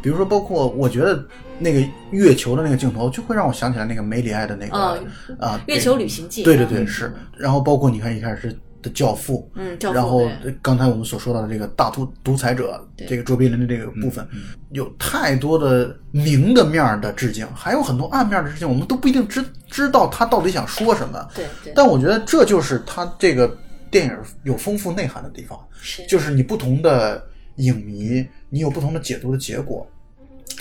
[0.02, 1.24] 比如说，包括我觉得
[1.58, 4.98] 那个月球的那个镜头，就会让我想起来那个梅里爱的那个啊
[5.38, 7.12] 啊，月球旅行记，对对对，是。
[7.36, 10.26] 然后包括你看一开始的教父，嗯，教父然后
[10.62, 14.26] 刚才我们所说到的这个大独独裁者，这个卓别林的这个部分，
[14.70, 21.28] 有太多的明的面的致敬，还有很多暗面的致敬，我们都不一定知知道他到底想说什么。
[21.34, 23.54] 对对，但我觉得这就是他这个
[23.90, 26.06] 电影有丰富内涵的地方，是。
[26.06, 27.22] 就是你不同的
[27.56, 29.86] 影迷，你有不同的解读的结果，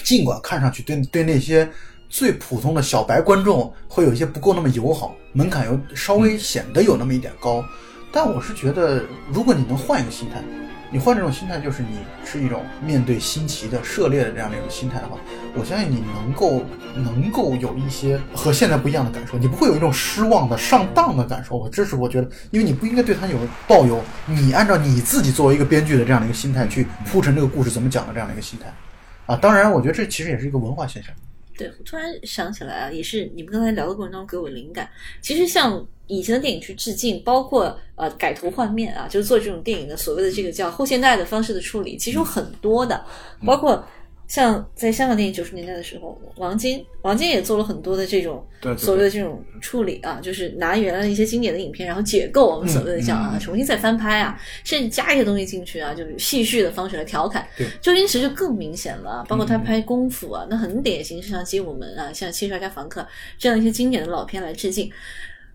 [0.04, 1.70] 尽管看上去对对那些
[2.10, 7.64] 最普通的小白观众会有一些不够那么友好，门槛有稍微显得有那么一点高，
[8.12, 10.44] 但我是觉得，如果你能换一个心态，
[10.92, 15.18] 你换这种心态，就是你是一种面对新奇的、涉猎的这样的一种心态的话，
[15.56, 16.64] 我相信你能够
[16.96, 21.56] 能够有一些和现在不一样的感受，你不会有一种失望的、上当的感受。
[21.56, 28.74] 我这是我觉得，因为你不应该对他有抱有你按照你自己作为一个编剧的这样的一个心态去铺陈这个故事怎么讲的这样的一个心态。
[29.28, 31.14] 啊，当然，我觉得这其实也是一个文化现象。
[31.56, 34.90] 对，我突然想起来啊，也是你们刚才聊的过程中给我灵感。
[35.22, 43.06] 其实像以前的电影去致敬，包括呃改头换面啊，就是做这种电影的所谓的这个叫后现代的方式的处理，其实有很多的，
[43.46, 43.82] 包括
[44.28, 48.46] 像在香港电影九十年代的时候，王晶王晶也做了很多的这种
[48.78, 57.48] 所谓的这种处理啊，就是拿原来的一些经典的影片，然后解构我们所谓的叫啊，重新再翻拍啊，甚至加一些东西进去啊，就是戏谑的方式来调侃。
[57.58, 57.66] 对。
[57.82, 63.02] 周星驰就更明显了，包括他拍功夫啊，那很典型，是像《精武门》啊，像《七十二家房客》
[63.38, 64.92] 这样一些经典的老片来致敬。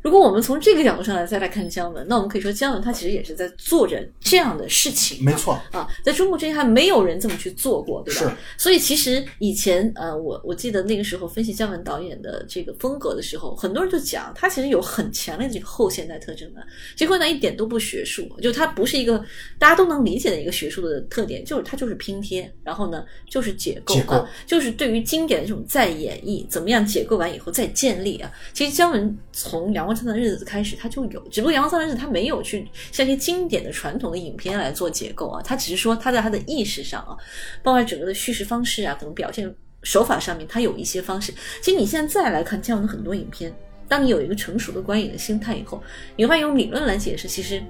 [0.04, 5.24] 如果我们从这个角度上来再来看姜文，那我们可以说姜文他其实也是在做着这样的事情。
[5.24, 8.20] 没错，啊，在中国之前还没有人这么去做过，对吧？
[8.20, 8.62] 是。
[8.62, 16.60] 所以其实以前呃，我我记得那个时候分析姜文导演的这个风格的时候，很多人就讲他其实有很强烈的这个后现代特征的。
[16.94, 19.24] 结果呢，一点都不学术，就他不是一个
[19.58, 28.30] 大家都能理解的一个学术的特点，就是他就是拼贴，然后呢就是解构啊，就是对于经典的这种再演绎，怎么样解构完以后再建立啊。
[28.52, 37.16] 其实姜文从《光灿烂的日子》开始他就有，只不过《阳光灿烂的日子》他没有去像一些经典的传统的影片来做结构啊，他只是说他在他的意识上啊，
[37.62, 41.32] 包括整个的叙事方式啊，可能表现手法上面，他有一些方式。
[41.62, 43.54] 其实你现在再来看姜文的很多影片，
[43.86, 45.82] 当你有一个成熟的观影的心态以后，
[46.16, 47.62] 你会发现用理论来解释，其实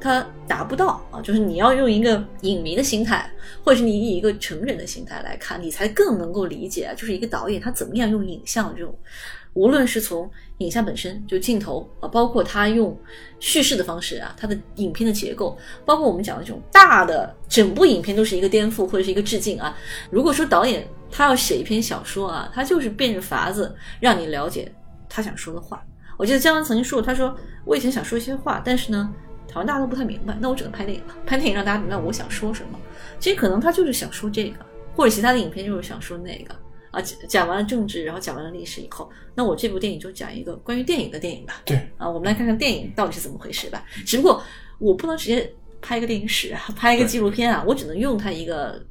[0.00, 3.30] 他达不到啊，就是你要用一个影迷的心态，
[3.64, 8.96] 或者是你以一个成人的心态来看，你才更能够理解，就是一个导演他怎么样用影像这种，
[9.54, 12.96] 无论是从影像本身就镜头啊，包括他用
[13.40, 19.76] 叙事的方式啊，他的影片的结构，包括我们讲的这种大的整部影片都是一个颠覆或者是一个致敬啊。
[20.10, 24.70] 如果说导演他要写一篇小说啊，他就是变着法子让你了解
[25.08, 25.82] 他想说的话。
[26.16, 29.08] 我记得姜文曾经说过，他说我以前想说一些话，但是呢，
[29.52, 32.78] 好像大家都不太明白，那我只能拍电影了，拍电影让大家明白我想说什么。
[33.20, 34.56] 其实可能他就是想说这个，
[34.96, 36.52] 或者其他的影片就是想说那个
[36.90, 37.00] 啊。
[37.00, 41.62] 讲讲完了政治，然后讲完了历史以后，那我这部电影就讲一个关于电影的电影吧。
[41.64, 43.84] 对啊，我们来看看电影到底是怎么回事吧。
[44.06, 44.42] 只不过
[44.78, 48.84] 我不能直接拍一个电影史啊，拍一个纪录片啊，我只能用它一个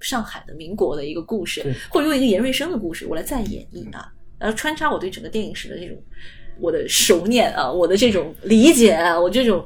[0.00, 5.96] 上海的民国的一个故事，或者用一个严瑞生的故事，我来再演绎啊，然后穿插我对整个电影史的这种
[6.60, 9.64] 我的熟念啊，我的这种理解啊，我这种。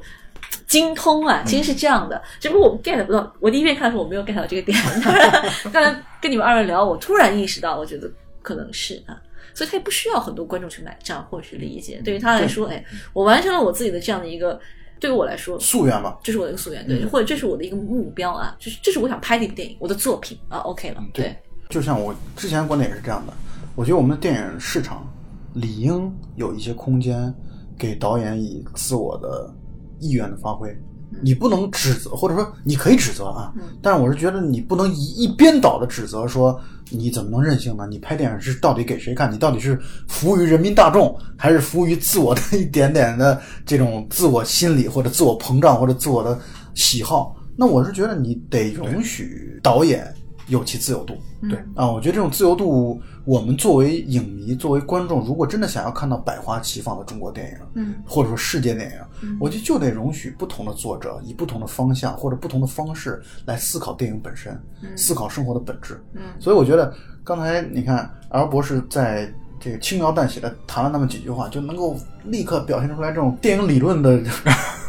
[0.67, 3.31] 精通啊，其实是这样的，只不过我们 get 不到。
[3.39, 4.77] 我第一遍看的时候，我没有 get 到这个点。
[5.71, 8.09] 刚才跟你们二位聊，我突然意识到，我觉得
[8.41, 9.15] 可能是啊，
[9.53, 12.01] 所以他也不需要很多观众去买账或者去理解。
[12.03, 12.83] 对于他来说，哎，
[13.13, 14.59] 我完成了我自己的这样的一个，
[14.99, 16.17] 对于我来说，夙愿吧。
[16.23, 21.35] 这是我的一个夙愿，对，或者这是我的一个目标啊，就是这是我想拍的一部电影，我的作品啊，OK 了，对，
[21.69, 23.33] 就像我之前观点也是这样的，
[23.75, 25.07] 我觉得我们的电影市场
[25.53, 27.33] 理应有一些空间
[27.77, 29.53] 给导演以自我的
[29.99, 30.75] 意愿的发挥。
[31.21, 37.87] 你不能指责，或者说你可以指责啊，但是我是觉得你不能一一边倒的指责说你怎么能任性呢？
[37.89, 39.31] 你拍电影是到底给谁看？
[39.31, 39.79] 你到底是
[40.09, 46.37] 服务于人民大众，还是服务于自我的一点点的这种自我心理或者自我膨胀或者自我的
[46.75, 47.33] 喜好？
[47.55, 50.13] 那我是觉得你得允许导演
[50.47, 51.15] 有其自由度。
[51.49, 64.59] 对啊，我觉得这种自由度，我们作为影迷、作为观众，如果真的想要看到百花齐放的中国电影，嗯，或者说世界电影，我觉得就得容许不同的作者以不同的方向或者不同的方式来思考电影本身，
[64.95, 66.01] 思考生活的本质。
[66.13, 66.91] 嗯，所以我觉得
[67.23, 74.19] 刚才你看，L 博士在这个轻描淡写的谈了那么几句话，就能够立刻表现出来这种电影理论的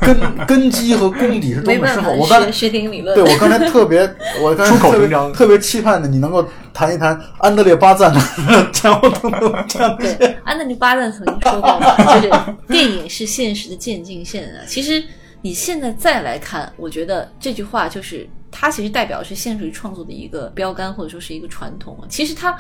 [0.01, 2.13] 根 根基和功底是多么深厚。
[2.13, 4.01] 我刚才学电影理论，对我刚才特别，
[4.43, 8.21] 我刚才出口特别成章特别期盼的，你能够谈一谈安德烈巴赞的
[8.73, 12.31] 前后等等这样的一对些。，安德烈巴赞曾经说过嘛，就是
[12.69, 14.61] 电影是现实的渐进线啊。
[14.67, 15.03] 其实
[15.41, 22.05] 你现在再来看，我觉得这句话就是它其实代表是现实主义创作的一个标杆，或者说是一个传统啊。
[22.09, 22.55] 其实它。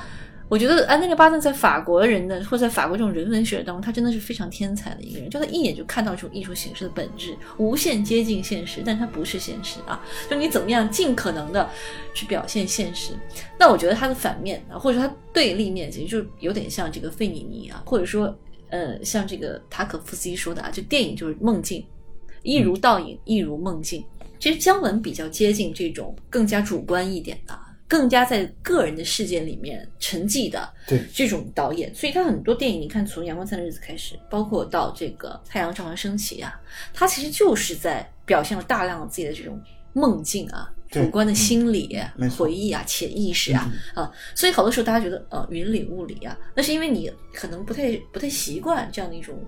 [0.48, 10.02] 我觉得安德烈巴顿在法国人的或者在法国这种人文学当中，他真的是非常天才的一个人，就他一眼就看到这种艺术形式的本质，无限接近现实，但他不是现实啊！
[10.30, 11.68] 就你怎么样尽可能的
[12.14, 13.12] 去表现现实，
[13.58, 18.34] 那我觉得他的反面啊，或者说他对立面，其实就有点像这个费米尼啊，或者说
[18.70, 21.84] 呃，像这个塔可夫斯基说的啊，就电影就是梦境，
[22.42, 24.02] 一如倒影，一如梦境。
[24.38, 27.58] 其实姜文比较接近这种更加主观一点的，
[27.88, 36.60] 更加在个人的世界里面沉寂的对这种导演，所以他很多电影，你看从《阳光灿烂的日子》开始，包括到这个《太阳照常升起》啊，
[36.92, 39.60] 他其实就是在表现了大量的自己的这种
[39.94, 40.70] 梦境啊。
[40.90, 42.00] 对主观的心理、
[42.34, 49.38] 回忆啊、潜意识啊、啊，所以好多时候大家觉得呃云里雾里啊，那是因为你可能不太不太习惯这样的一种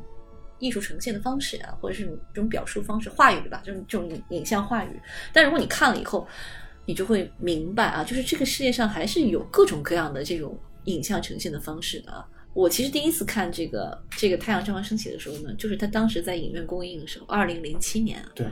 [0.59, 5.01] 艺术呈现的方式啊，或者是这种表述方式、话语吧，这种这种影影像话语。
[5.33, 6.29] 但如果你看了以后，
[6.87, 12.27] 你就会明白啊，就是这个世界上还是有各种各样的这种影像呈现的方式的啊。
[12.53, 18.29] 我其实第一次看这个这个《太阳正常升起》的时候呢，就是他当时在影院公映的时候，二零零七年啊。
[18.35, 18.45] 对，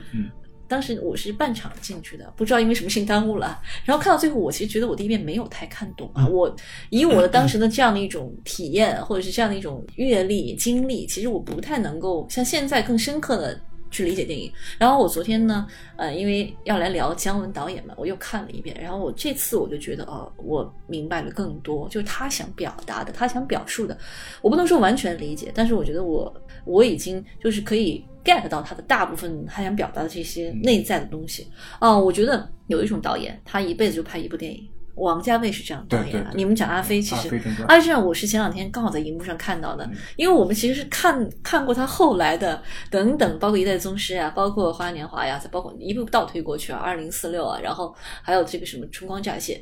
[0.69, 3.59] 当时我是半场进去的，不知道因为什么事情耽误了。
[3.83, 6.25] 然后看到最后，我其实觉得我第一遍没有太看懂啊。
[6.27, 6.55] 我
[6.91, 13.59] 以我的当时的这样的一种体验，或者是这样的一种阅历经历，其实我不太能够像现在更深刻的
[13.91, 14.51] 去理解电影。
[14.77, 18.75] 然后我昨天呢，呃，因为要来聊姜文导演嘛，我又看了一遍。
[18.79, 23.97] 然后我这次我就觉得，哦，我明白了更多，就是他想表达的，他想表述的，
[24.41, 26.33] 我不能说完全理解，但是我觉得我
[26.65, 31.47] 我已经就是可以 get 到他的大部分他想表达的这些内在的东西。
[31.79, 34.67] 啊、我觉得有一种导演，他一辈子就拍一部电影。
[34.99, 39.97] 王家卫是这样导演的，你们讲阿飞，其实阿飞正传阿飞正传我是前两天刚好在荧幕上看到的，嗯。
[40.15, 49.53] 因为我们其实是看看过他后来的等等，包括《一代宗师》啊，包括《花样年华》呀，再包括一步倒推过去啊，二零四六啊，然后还有这个什么《春光乍泄》，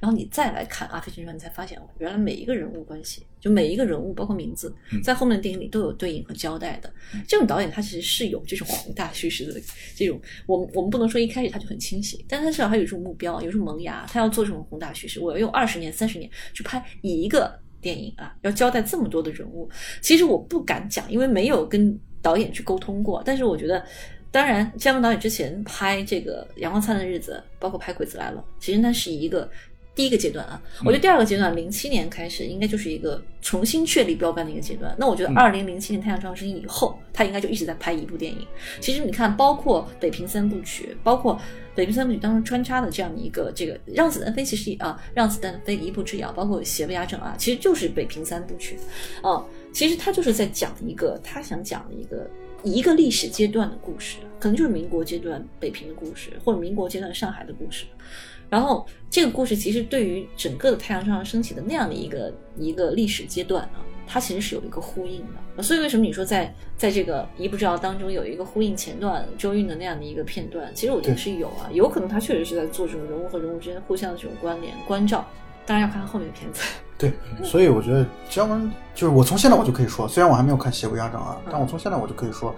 [0.00, 6.92] 然后你再来看《阿飞正传》，你才发现哦，原来每一个人物关系，就每一个人物，包括名字，嗯在后面的电影里都有对应和交代的。
[7.26, 9.60] 这种导演他其实是有这种宏大叙事的
[9.96, 19.68] 这种，我们我们不能说一开始他就很清晰，但他至少他有这种目标，有这种萌芽，他要做这种宏大叙事，我要用二十年、三十年去拍一个电影啊，要交代这么多的人物。
[20.00, 23.84] 其实我不敢讲，因为没有跟导演去沟通过，但是我觉得。
[24.32, 29.50] 当然，姜文导演之前拍这个《阳光灿烂的日子》，包括拍《鬼子来了》，其实那是一个
[29.92, 30.62] 第一个阶段啊。
[30.84, 34.94] 我觉得第二个阶段，零七年开始，应该就是一个重新确立标杆的一个阶段。
[34.96, 38.46] 那我觉得二零零七年《太阳照常升起》以后，他应该就一直在拍一部电影。
[38.80, 41.34] 其实你看，包括《北平三部曲》，包括
[41.74, 48.78] 《北平三部曲》当中穿插的这样的一个这个《让子弹飞》，其实啊，《让子弹飞》一步之遥，包括《邪不压正》啊，其实就是《北平三部曲》
[49.28, 49.44] 啊。
[49.72, 52.28] 其实他就是在讲一个他想讲的一个
[52.62, 57.84] 一个历史阶段的故事，可能就是民国阶段北平的故事，或者民国阶段上海的故事。
[58.48, 65.20] 然后这个故事其实对于整个的太阳照常升起的那样的一个一个历史阶段啊，它其实是有一个呼应
[65.56, 65.62] 的。
[65.62, 70.72] 所以为什么你说在在这个一步之遥当中有一个呼应前段周韵的那样的一个片段？
[70.74, 75.24] 其实我觉得是有啊，有可能他确实是在做这种人物和人物之间互相的这种关联关照。
[75.66, 76.62] 当然要看后面的片子。
[76.98, 82.54] 对，所以我觉得姜文就是我从现在我就可以说，虽然我还没有看《邪不压正》啊，嗯但我从现在我就可以说，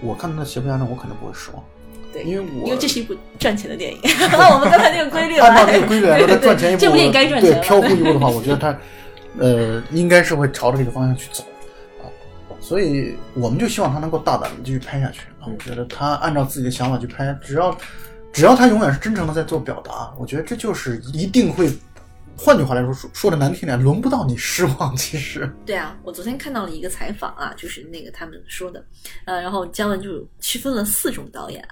[0.00, 1.62] 我看他的《邪不压正》，我肯定不会失望。
[2.10, 4.00] 对，因为我因为这是一部赚钱的电影，
[4.32, 7.52] 按 我们刚才那个规律来，按照那个规律来说，他赚钱一部，这部电影该赚钱。
[7.52, 8.78] 对飘忽一部的话，我觉得他
[9.38, 11.44] 呃应该是会朝着这个方向去走
[12.02, 12.08] 啊，
[12.60, 15.44] 所以我们就希望他能够大胆的继续拍下去啊。
[15.44, 17.76] 我觉得他按照自己的想法去拍，只要
[18.32, 21.70] 只要他永远是真诚的在做表达，我觉得这就是一定会。
[22.36, 24.96] 换句话来说，说说的难听点，轮不到你失望。
[24.96, 28.84] 其实， 对啊，我昨天看到了一个采访啊，就是那个他们说的，
[29.26, 31.66] 呃，然后姜文就区分了四种导演，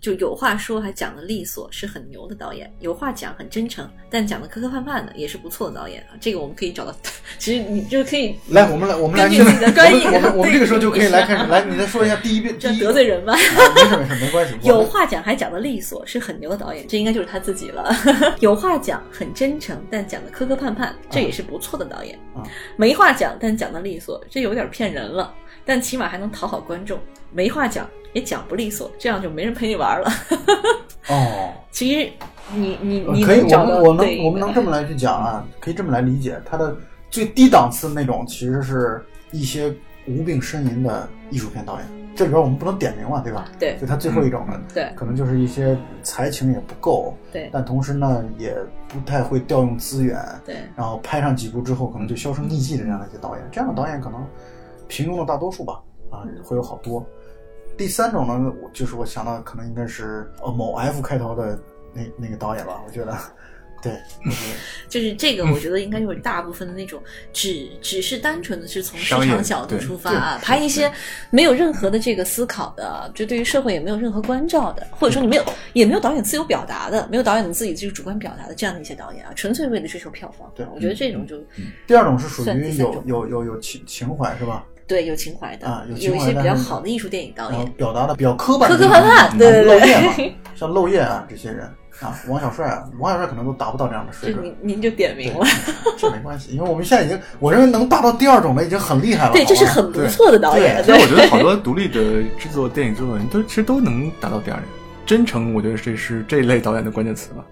[0.00, 6.16] 就有话说还讲的利索，是很牛的导演；有话讲很真诚，但讲的磕磕绊绊的，也是不错的导演啊。
[6.20, 6.94] 这个我们可以找到，
[7.38, 13.32] 其实你就可以 来，我们来，我们来，根据自己的专业我们我们这个时候就可以来对开始来，你再说一下第一遍，这样得罪人吧。
[13.34, 13.38] 啊
[13.74, 14.54] 没事没事，没关系。
[14.66, 17.94] 有话讲还讲的利索，是很牛的导演，这应该就是他自己了。
[18.40, 22.18] 有话讲很真诚，但讲的磕磕绊绊，这也是不错的导演。
[22.34, 22.42] 啊
[22.76, 25.34] 没话讲但讲的利索，这有点骗人了，
[25.64, 26.98] 但起码还能讨好观众。
[27.30, 30.10] 没话讲也讲不利索，这样就没人陪你玩了。
[31.08, 31.52] 哦。
[31.70, 32.10] 其实
[32.52, 36.74] 你你你可以，我们我们我们能这么来去讲啊，可以这么来理解，它的
[37.08, 39.00] 最低档次那种其实是
[39.30, 39.72] 一些
[40.08, 43.44] 无病呻吟的艺术片导演，这里边我们不能点名嘛，对吧？
[43.60, 48.56] 对就他最后一种呢，对可能就是一些才情也不够，对但同时呢也
[48.88, 54.26] 不太会调用资源，对然后拍上几部之后可能就销声匿迹的这样的一些导演，这样的导演可能
[54.88, 57.06] 平庸的大多数吧，啊，会有好多。
[57.78, 61.56] 第三种呢，我就是我想到可能应该是呃某 F 开头的
[61.94, 63.16] 那那个导演吧，我觉得，
[63.80, 63.92] 对，
[64.24, 64.54] 就是
[64.90, 67.00] 就是这个，我觉得应该就是大部分的那种，
[67.32, 70.92] 只只是单纯的是从市场角度出发啊，拍一些
[71.30, 80.50] 没有任何的这个思考的，就对于社会也没有任何关照的，或者说你没有也没有导演自由表达的，没有导演自己这个主观表达的这样的一些导演啊，纯粹为了追求票房。
[80.56, 81.36] 对我觉得这种就
[81.86, 84.66] 第二种是属于有有有有情情怀是吧？
[84.88, 87.72] 对有情怀的，啊有有情怀一些比较好的艺术电影导然后演。
[87.74, 91.70] 表达的比较磕磕磕，绊绊对对对漏夜嘛，像漏夜啊这些人
[92.00, 94.54] 啊，王小帅啊，王小帅可能都达不到这样的水准您。
[94.62, 95.46] 您就点名了，
[95.98, 99.32] 这没关系，因为我们现在已经，我认为能达到第二种的已经很厉害了。
[99.32, 100.82] 对，这是很不错的导演。
[100.84, 104.64] 其实我觉得好多独立的制作电影制作人都其实都能达到第二点。
[105.04, 107.44] 真诚，我觉得这是这一类导演的关键词吧。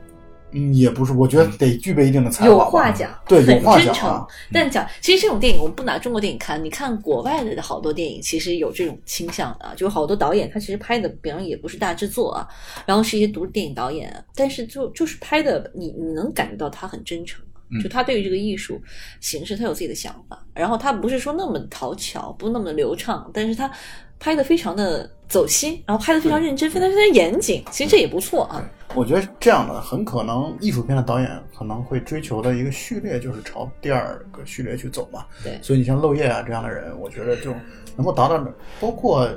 [0.56, 2.50] 嗯，也不是，我觉得得具备一定的才华。
[2.50, 4.26] 有话讲，对，有很真诚话讲啊。。
[4.52, 12.48] 但讲，其实这种电影我们不拿中国电影看，你看国外的好多电影，其实有这种倾向的啊，就是好多导演他其实拍的，比方也不是大制作啊，
[12.86, 17.44] 然后是一些独立电影导演，但是就就是拍的，你你能感觉到他很真诚。
[17.82, 18.80] 就他对于这个艺术
[19.20, 23.70] 形式，他有自己的想法，然后他不是说那么讨巧，不那么流畅，但是他
[24.18, 28.64] 拍的非常的走心，然后拍的非常认真，非常非常严谨，其实这也不错啊。
[28.94, 35.26] 我觉得这样的很可能艺术片的导演可能会追求的一个序列就是朝第二个序列去走嘛。
[35.42, 37.52] 对所以你像漏夜啊这样的人，我觉得就
[37.96, 38.42] 能够达到，
[38.80, 39.28] 包括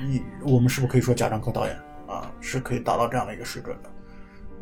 [0.00, 1.76] 你我们是不是可以说贾樟柯导演
[2.08, 3.90] 啊是可以达到这样的一个水准的。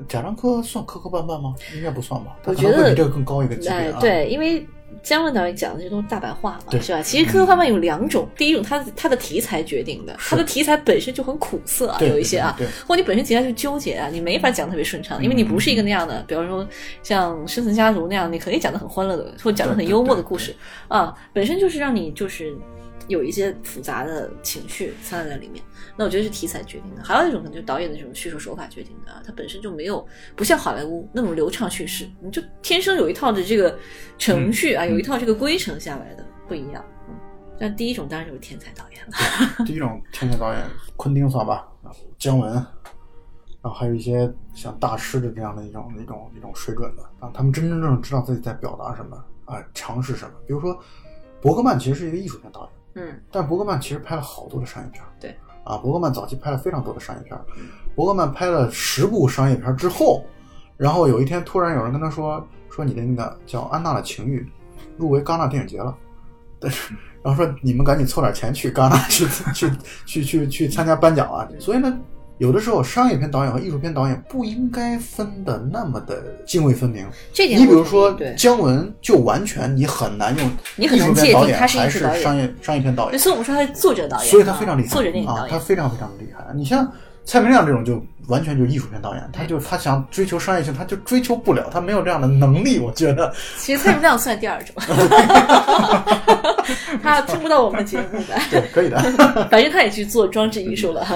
[0.09, 1.55] 贾樟柯算磕磕绊绊吗？
[1.75, 4.67] 应该不算吧，我觉得比这个更高一个级别啊。，哎对，因为
[5.03, 7.03] 姜文导演讲的这都是大白话嘛，是吧？
[7.03, 16.67] 其实磕磕绊绊有两种，第一种它它的题材决定的，它的题材本身就很苦涩啊，有一些啊或者你本身题材就纠结啊，你没法讲特别顺畅，因为你不是一个那样的，比方说
[17.03, 20.55] 像《生存家族》那样，你可以讲的很欢乐的，或讲的很幽默的故事
[20.89, 22.57] 啊，本身就是让你就是。
[23.09, 25.63] 有一些复杂的情绪掺杂在里面，
[25.97, 27.03] 那我觉得是题材决定的。
[27.03, 33.79] 还有一种可能就是导演的这种叙述手法决定的啊，它本身就没有不像好莱坞那种流畅叙事，你就天生有一套的这个
[34.19, 36.85] 程序啊，有一套这个规程下来的不一样。
[37.09, 37.15] 嗯，
[37.59, 39.65] 但第一种当然就是天才导演了。
[39.67, 40.63] 第一种天才导演，
[40.97, 42.65] 昆汀算吧，啊姜文，然
[43.63, 50.33] 后还有一些像大师的这样的一种一种一种水准的啊，他们真真正正知道自己在表达什么啊，尝试什么。
[50.47, 50.79] 比如说，
[51.41, 57.39] 伯格曼其实是一个艺术片导演，嗯，但伯格曼其实拍了好多的商业片，对，啊，伯格曼早期拍了非常多的商业片。
[57.95, 60.25] 伯格曼拍了十部商业片之后，
[60.77, 64.41] 然后有一天突然有人跟他说说你的那个叫《安娜的情欲》
[64.97, 65.97] 入围戛纳电影节了，
[66.61, 69.71] 但是然后说你们赶紧凑点钱去戛纳去去
[70.07, 71.49] 去去去参加颁奖啊。
[71.59, 71.99] 所以呢，
[72.39, 77.07] 有的时候商业片导演和艺术片导演不应该分的那么的泾渭分明。
[77.33, 85.59] 这点你比如说姜文，就完全你很难用你很难艺术片导演还术导演商业商业片导演，所以我们说他是作者导演，所以他非常厉害，啊作者电影导啊，他。
[85.59, 86.45] 非常非常厉害。
[86.55, 86.87] 你像
[87.25, 92.79] 蔡明亮这种，就完全就是艺术片导演，他就他想追求商业性，他就追求不了，他没有这样的能力。
[92.79, 94.75] 我觉得，其实蔡明亮算第二种，
[97.03, 98.99] 他听不到我们的节目的，对，可以的，
[99.51, 101.07] 反正他也去做装置艺术了。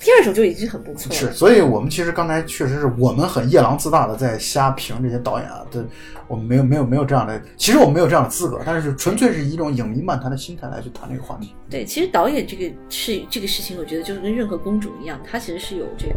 [0.00, 1.32] 第二种就已经很不错了是。
[1.32, 5.82] 所以我们其实刚才确实是我们很夜郎自大的在瞎评这些导演啊，对
[6.28, 11.52] 我们没有没有没有这样的，其实我们没有这样的资格，但是纯粹是以一种影迷漫谈的心态来去谈这个话题。
[11.68, 16.14] 对，其实导演这个是这个事情，我觉得就是跟任何公主一样，他其实是有这个，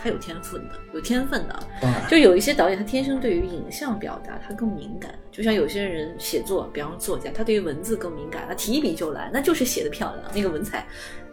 [0.00, 1.60] 他有天分的，有天分的。
[2.08, 10.86] 就有一些导演，他天生对于影像表达他更敏感，就像有些人写作，比方说作家，他对于文字更敏感，他提一笔就来，那就是写的漂亮，那个文采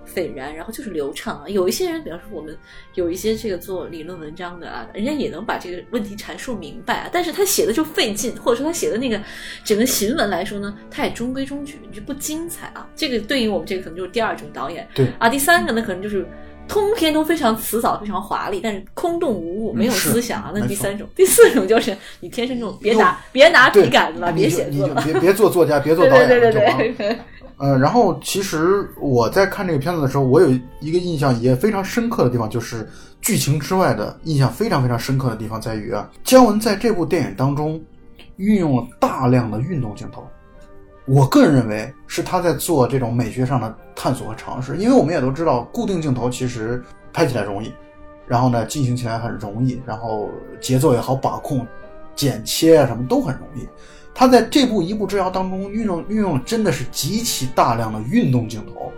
[0.04, 1.48] 斐然，然后就是流畅啊。
[1.48, 2.58] 有一些人，比方说我们
[2.96, 9.20] 有一些这个做理论文章的啊，人家也能把这个问题阐述明白啊，但是他写的就费劲，或者说他写的那个
[9.64, 12.88] 整个行文来说呢，他也中规中矩，就不精彩啊。
[12.96, 15.30] 这个对应我们这个可能就是第二种导演，对啊。
[15.30, 16.26] 第三个呢，可能就是。
[16.68, 20.52] 通篇都非常辞藻，非常华丽，但是空洞无物，没有思想啊。
[20.54, 24.96] 那第三种， 第四种就是你天生这种，别拿别拿对笔杆子了，别写字了。
[25.02, 27.20] 就别别做作家， 别做导演了，对对对对，
[27.58, 30.50] 呃，然后其实我在看这个片子的时候，我有
[30.82, 32.88] 一个印象也非常深刻的地方，就是
[33.22, 37.82] 剧情之外的印象非常非常深刻的地方在于啊，姜文在这部电影当中
[38.38, 40.28] 运用了大量的运动镜头。
[41.06, 46.84] 我个人认为是他在做这种美学上的探索和尝试，因为我们也都知道，固定镜头其实
[47.14, 47.72] 拍起来容易，
[48.28, 50.30] 然后呢进行起来很容易，然后
[50.60, 51.66] 节奏也好把控，
[52.16, 53.68] 剪切啊什么都很容易。
[54.16, 58.92] 他在这部《一步之遥》当中运用运用真的是极其大量的运动镜头，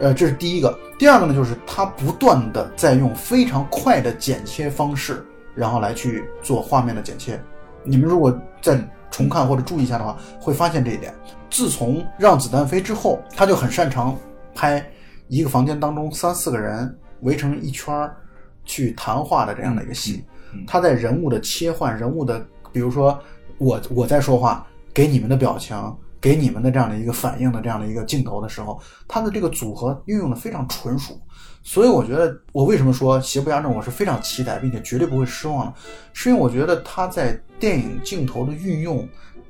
[0.00, 0.78] 呃，这是第一个。
[0.98, 5.24] 第二个呢，就是他不断的在用非常快的剪切方式，
[5.54, 7.40] 然后来去做画面的剪切。
[7.82, 8.78] 你们如果在
[9.10, 11.14] 重看或者注意一下的话，会发现这一点。
[11.50, 14.16] 自从《让子弹飞》之后，他就很擅长
[14.54, 14.84] 拍
[15.28, 18.16] 一个房间当中三四个人围成一圈儿
[18.64, 20.24] 去谈话的这样的一个戏。
[20.66, 23.18] 他在人物的切换、人物的，比如说
[23.58, 25.76] 我我在说话，给你们的表情，
[26.20, 31.18] 给你们的这样的一个反应的这样的一个镜头的时候，他的这个组合运用的非常纯熟。
[31.62, 35.74] 所以我觉得，我为什么说《邪不压正》我是非常期待，并且绝对不会失望的，
[36.12, 39.06] 是因为我觉得他在电影镜头的运用、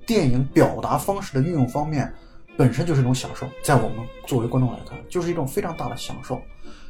[0.06, 2.12] 电影表达方式的运用方面，
[2.56, 3.46] 本身就是一种享受。
[3.62, 6.40] 在我们作为观众来看，就是一种非常大的享受。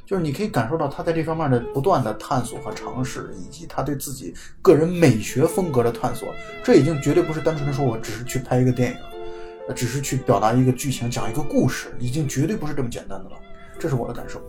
[0.06, 6.34] 就是你可以感受到他在这方面的不断的探索和尝试，以及他对自己个人美学风格的探索。
[6.64, 13.36] 这已经绝对不是单纯的说我只是去拍一个电影，只是去表达一个剧情、讲一个故事，已经绝对不是这么简单的了。
[13.78, 14.42] 这是我的感受。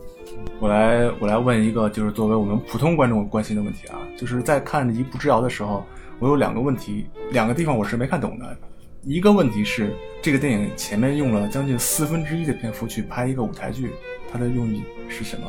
[0.60, 5.86] 我来我来问一个，就是作为我们普通观众关心的问题啊，就是在看《一步之遥》的时候，
[6.20, 8.58] 我有两个问题，两个地方我是没看懂的。
[9.04, 13.92] 一个问题是，这个电影前面用了将近四分之一的篇幅去拍一个舞台剧，
[14.32, 15.48] 它的用意是什么？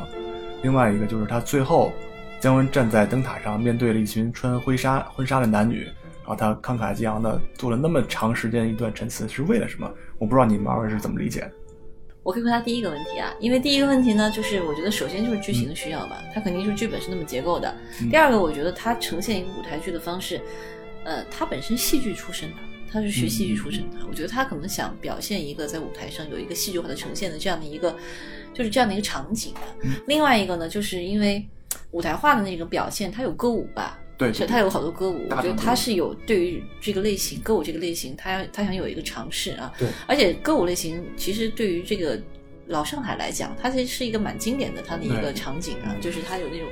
[0.63, 1.91] 另外一个就是他最后，
[2.39, 9.87] 姜文站在灯塔上，面对了一群穿婚纱婚纱的男女，然后他慷慨激昂的做了那么长时间一段陈词，是为了什么？
[10.17, 11.51] 我不知道你们二位是怎么理解的。
[12.23, 17.75] 我可以回答第一个问题啊，因为第一个问题呢，就是我觉得首先就是剧情的需要吧，它肯定是剧本是那么结构的。
[18.09, 20.39] 第二个，我觉得它呈现一个舞台剧的方式，
[21.03, 22.55] 呃，它本身戏剧出身的，
[22.89, 27.93] 他是学戏剧出身的，我觉得他可能想表现一个在舞台上有一个戏剧化的呈现的这样的一个，
[28.53, 29.89] 就是这样的一个场景的。
[30.07, 31.45] 另外一个呢，就是因为
[31.91, 33.99] 舞台化的那种表现，它有歌舞吧。
[34.17, 39.73] 对，是他有好多歌舞，我觉得他是有对于这个类型歌舞这个类型，他他想有一个尝试啊。
[39.77, 42.21] 对，而且歌舞类型其实对于这个
[42.73, 46.67] 老上海来讲，它其实是一个蛮经典的它的一个场景啊，就是它有那种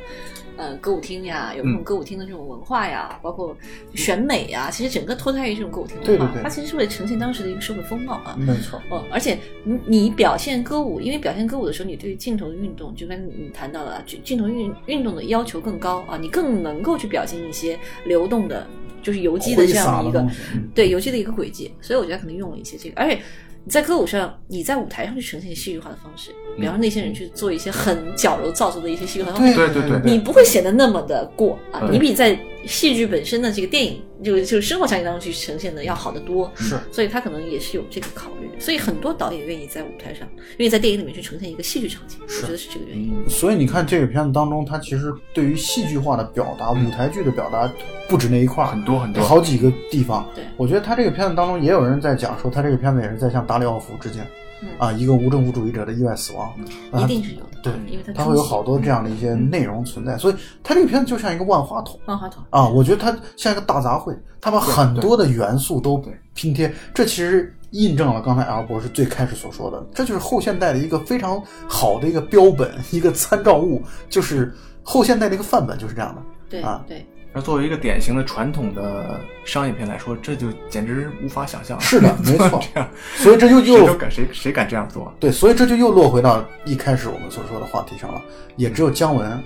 [0.57, 1.83] 呃歌舞厅呀，有那种嗯。
[1.83, 3.55] 歌舞厅的这种文化呀，包括
[3.93, 8.35] 选美呀，其实整个脱胎于这种歌舞厅文化，对对对它其实是为了呈现当时的一个社会风貌啊。
[8.37, 18.65] 没错，哦，而且你你表现歌舞，因为表现歌舞的时候，你对于镜头的运动，就跟你谈到的啊，镜镜头运运动的要求更高啊，你更能够去表现一些流动的，
[19.03, 20.27] 就是游击的这样的一个
[20.73, 23.19] 对游击的一个轨迹，所以我觉得可能用了一些这个，而且
[23.63, 36.51] 你在歌舞上，你在舞台上去呈现戏剧化的方式，比方说那些人去做一些很矫揉造作的一些戏剧化的方式，对对对你不会显得那么的过啊，你比在戏剧本身的这个电影就就生活场景当中去呈现的要好得多。
[36.55, 38.49] 是，所以他可能也是有这个考虑。
[38.59, 43.13] 所以很多导演愿意在舞台上，愿意在电影里面去呈现一个戏剧场景，我觉得是这个原因。
[43.27, 47.71] 所以你看这个片子当中，它其实对于戏剧化的表达、舞台剧的表达
[48.07, 50.27] 不止那一块儿，很多很多好几个地方。
[50.35, 54.21] 对我觉得他这个片子当中也有人在讲说，他这个片子也是在向达里奥夫致敬。
[54.63, 56.53] 嗯啊，一个无政府主义者的意外死亡，
[56.91, 62.43] 啊一定是有的，对因为它它会有好多这样的一些内容存在，所以它这个片子就像一个万花筒万花筒。
[62.49, 66.01] 啊，我觉得它像一个大杂烩，它把很多的元素都
[66.33, 74.53] 拼贴，这其实印证了刚才 L 博士最开始所说的，这就是后现代的一个非常好的一个标本，一个参照物，就是
[74.83, 76.21] 后现代的一个范本，就是这样的。
[76.49, 81.79] 对啊对，而作为一个典型的传统的商业片来说，这就简直无法想象。
[81.79, 85.13] 是的， 没错这样，所以这就又谁谁敢这样做？
[85.19, 88.21] 对，所以这就又落回到一开始我们所说的话题上了。
[88.57, 89.41] 也只有姜文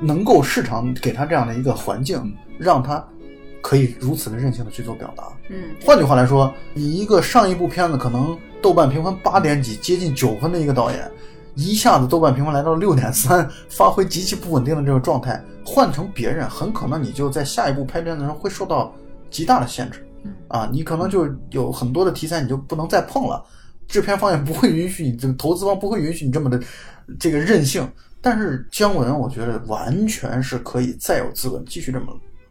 [0.00, 3.02] 能够市场给他这样的一个环境，让他
[3.60, 5.24] 可以如此的任性的去做表达。
[5.48, 11.08] 嗯，换句话来说，你一个上一部片子可能豆瓣评分八点几，接近九分的一个导演，
[11.54, 18.94] 一下子豆瓣评分来到六点三，发挥极其不稳定的这个状态，换成别人，很可能你就在下一步拍片的时候会受到
[19.30, 20.06] 极大的限制。
[20.46, 23.44] 啊，你可能就有很多的题材你就不能再碰了，
[23.88, 26.60] 制片方也不会允许你，这个投资方不会允许你这么的
[27.18, 27.86] 这个任性。
[28.20, 32.06] 但是姜文，我觉得完全是可以再有资本继续这么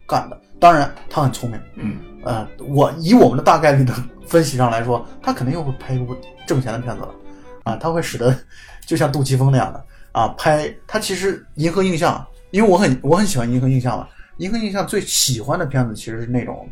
[0.06, 0.38] 干的。
[0.60, 3.94] 当然，他很聪明，嗯，呃，我以我们的大概率的
[4.28, 6.14] 分析上来说，他肯定又会拍一部
[6.46, 7.10] 挣钱的片子了，
[7.64, 8.38] 啊，他会使得
[8.86, 14.08] 就像杜琪峰那样的啊，拍他其实银河映像，因为我很我很喜欢银河映像嘛，
[14.38, 16.68] 银河映像最喜欢的片子其实是那种。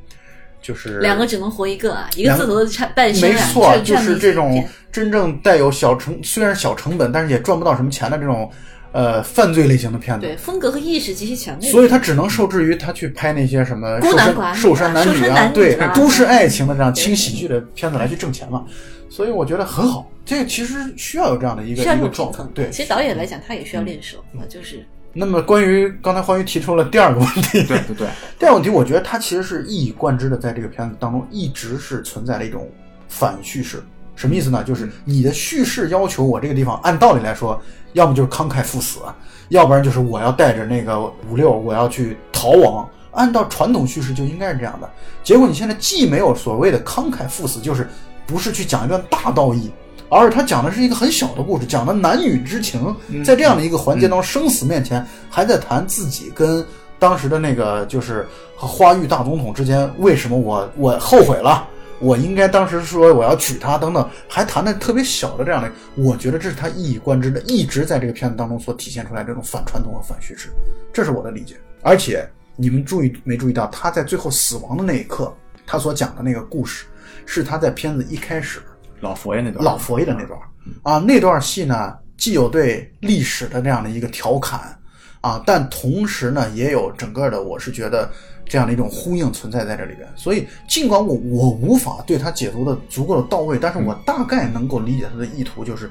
[0.61, 8.51] 就是两个只能活一个啊，一个字头的差半没错，就是这种真正带有小成，虽然小成本，但是也赚不到什么钱的这种，
[8.91, 10.27] 呃，犯罪类型的片子。
[10.27, 18.65] 对风格和意识极其强烈，所以他只能受制于他去拍那些什么瘦身孤男寡女啊瘦身男女啊，对啊都市爱情的这样轻喜剧的片子来去挣钱嘛。
[19.09, 22.31] 所以我觉得很好，这个其实需要有这样的一个一个状。
[22.31, 28.07] 态对，其实导演来讲，他也需要练手啊，就是那么关于刚才欢愉提出了第二个问题，对对对，
[28.37, 32.69] 第二个问题，我觉得它其实是一以贯之的，在这个片子当中一直是存在的一种
[33.07, 33.83] 反叙事。
[34.15, 34.63] 什么意思呢？
[34.63, 37.59] 就是你的叙事要求我这个地方，按道理来说，
[37.93, 38.99] 要么就是慷慨赴死，
[39.47, 42.87] 要不然就是我要带着那个五六，我要去逃亡。
[43.11, 44.87] 按照传统叙事就应该是这样的。
[45.23, 47.89] 结果你现在既没有所谓的慷慨赴死，就是
[48.29, 49.71] 不是去讲一段大道义，
[50.09, 56.63] 而是他讲的是一个很小的故事，讲的男女之情，在这样的一个环节当中，生死面前还在谈自己跟
[56.99, 61.67] 当时的那个就是和花玉大总统之间，为什么我我后悔了。
[62.01, 70.47] 我应该当时说我要娶她等等，还谈的特别小的这样的，我觉得这是他一以贯之的，一直在这个片子当中所体现出来这种反传统和反叙事，
[70.93, 71.55] 这是我的理解。
[71.81, 72.25] 而且
[72.55, 75.33] 你们注意没注意到，他在最后死亡的那一刻，
[75.67, 76.85] 他所讲的那个故事，
[77.31, 78.59] 是他在片子一开始
[79.01, 80.39] 老佛爷那段，老佛爷的那段
[80.81, 84.75] 啊，那段戏呢，既有对历史的那样的一个调侃
[85.21, 88.09] 啊，但同时呢，也有整个的，我是觉得
[88.47, 90.09] 这样的一种呼应存在在这里边。
[90.15, 95.87] 所以，尽管我我无法对他解读的足够的到位，但是我大概能够理解他的意图，就是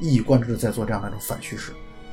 [0.00, 1.70] 一以贯之的在做这样的一种反叙事。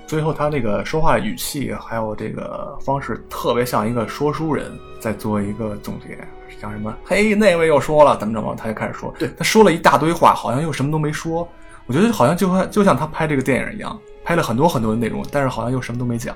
[0.07, 6.17] 最后他那个说话语气还有这个方式，特别像一个说书人在做一个总结，
[6.59, 11.47] 像什么“嘿，那位又说了怎么怎么”，他就开始说，对他说了一大堆话，好像又什么都没说。
[11.85, 16.35] 我觉得好像就像就像他拍这个电影一样，拍了很多很多的内容，但是好像又什么都没讲。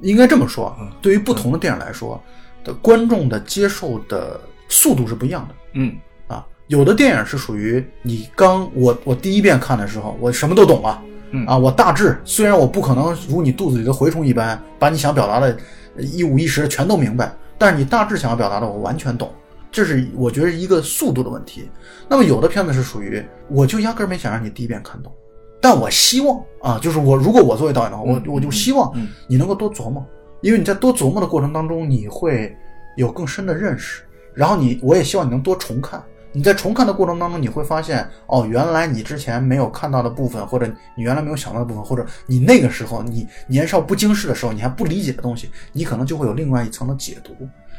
[0.00, 2.20] 应该这么说，啊，对于不同的电影来说，
[2.62, 5.54] 的观众的接受的速度是不一样的。
[5.74, 5.96] 嗯，
[6.26, 15.56] 啊，有的电影是属于你刚我我第一遍看的时候，我什么都懂了，嗯啊，我大致虽然我不可能如你肚子里的蛔虫一般把你想表达的
[15.98, 19.30] 一五一十的全都明白，但是你大致想要表达的我完全懂，
[19.70, 21.68] 这是我觉得是一个速度的问题。
[22.08, 25.12] 那么有的片子是属于我就压根儿没想让你第一遍看懂，
[25.60, 30.04] 但我希望啊，就是我如果我作为导演的话，我我就希望嗯你能够多琢磨，
[30.42, 32.56] 因为你在多琢磨的过程当中，你会
[32.96, 34.02] 有更深的认识。
[34.32, 36.02] 然后你，我也希望你能多重看。
[36.36, 47.34] 你在重看的过程当中，你会发现，哦，原来你之前没有看到的部分，或者你原来没有想到的部分，或者你那个时候你年少不经事的时候，你还不理解的东西，你可能就会有另外一层的解读。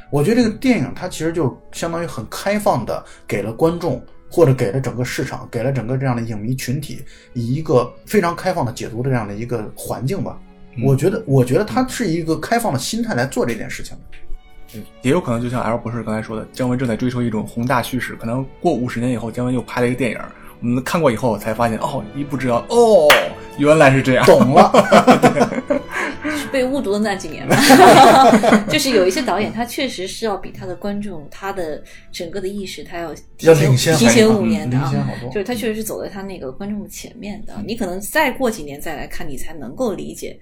[0.10, 10.36] 我觉得这个电影它其实就相当于很开放的给了观众，或者给了整个市场，给了整个这样的影迷群体以一个非常开放的解读的这样的一个环境吧。
[10.84, 14.18] 我觉得，我觉得它是一个开放的心态来做这件事情的。
[15.02, 20.20] 也有可能就像 L 博士刚才说的，姜文正在追求一种宏大叙事，可能过五十年以后，姜文又拍了一个电影，
[20.62, 23.08] 我们看过以后才发现，哦，一不知道，哦，
[23.58, 24.26] 原来是这样。
[24.26, 24.72] 懂了。
[26.24, 27.56] 就 是 被误读的那几年吧。
[28.68, 34.78] 就是有一些导演，他确实是要比他的观众，他的整个的意识，他要提前要领先提前五年的
[35.32, 37.54] 就是他确实是走在他那个观众的前面的。
[37.66, 40.38] 你可能再过几年再来看，你才能够理解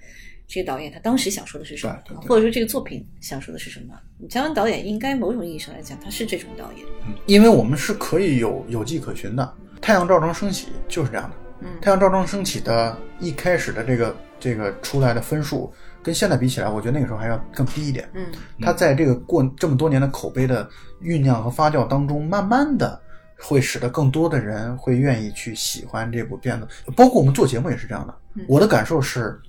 [0.46, 3.94] 这个导演他当时想说的是什么，对对对或者说这个作品想说的是什么。
[4.28, 6.86] 姜文导演应该某种意义上来讲，他是这种导演。
[7.26, 9.54] 因为我们是可以有有迹可循的。
[9.80, 11.36] 太阳照常升起就是这样的。
[11.62, 15.72] 嗯太阳照常升起的一开始的这个这个出来的分数，
[16.02, 18.08] 跟现在比起来，我觉得那个时候还要更低一点。
[18.14, 18.26] 嗯
[18.60, 20.68] 它在这个过这么多年的口碑的
[21.02, 23.00] 酝酿和发酵当中，慢慢的
[23.38, 26.68] 会使得更多的人会愿意去喜欢这部片子。
[26.94, 28.14] 包括我们做节目也是这样的。
[28.46, 29.40] 我的感受是，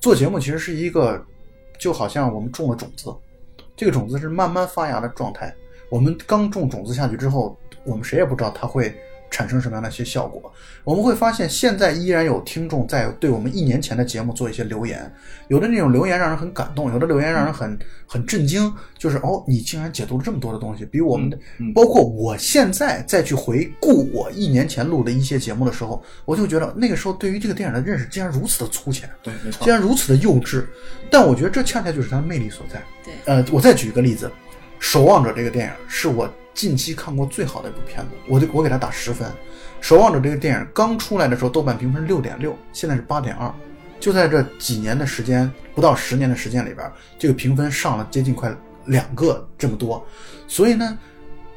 [0.00, 1.20] 做节目其实是一个，
[1.78, 3.12] 就好像我们种了种子，
[3.76, 5.52] 这个种子是慢慢发芽的状态。
[5.90, 8.94] 我们刚种种子下去之后，我们谁也不知道它会
[9.30, 10.52] 产生什么样的一些效果。
[10.84, 15.12] 我们会发现，现在依然有听众在对我们一年前的节目做一些留言，
[15.48, 21.38] 有的那种留言让人很感动，有的留言让人很很震惊，就是哦，你竟然解读了这么多的东西，比我们的，
[21.74, 29.72] 包括我现在再去回顾我一年前录的一些节目的时候，我就觉得那个时候对于这个电影的认识竟然如此的粗浅，对，没错竟。
[29.72, 30.64] 然如此的幼稚，
[31.10, 32.82] 但我觉得这恰恰就是它的魅力所在。
[33.04, 34.26] 对呃，我再举一个例子，
[34.78, 39.28] 《守望者》这个电影是我近期看过最好的一部片子，我就我给他打十分。
[39.80, 43.48] 《守望者》这个电影刚出来的时候，豆瓣评分六点六，现在是八点二，
[44.00, 48.52] 就在这几年的时间，不到十年的时间里边，这个评分上了接近快
[48.86, 50.04] 两个这么多。
[50.48, 50.98] 所以呢，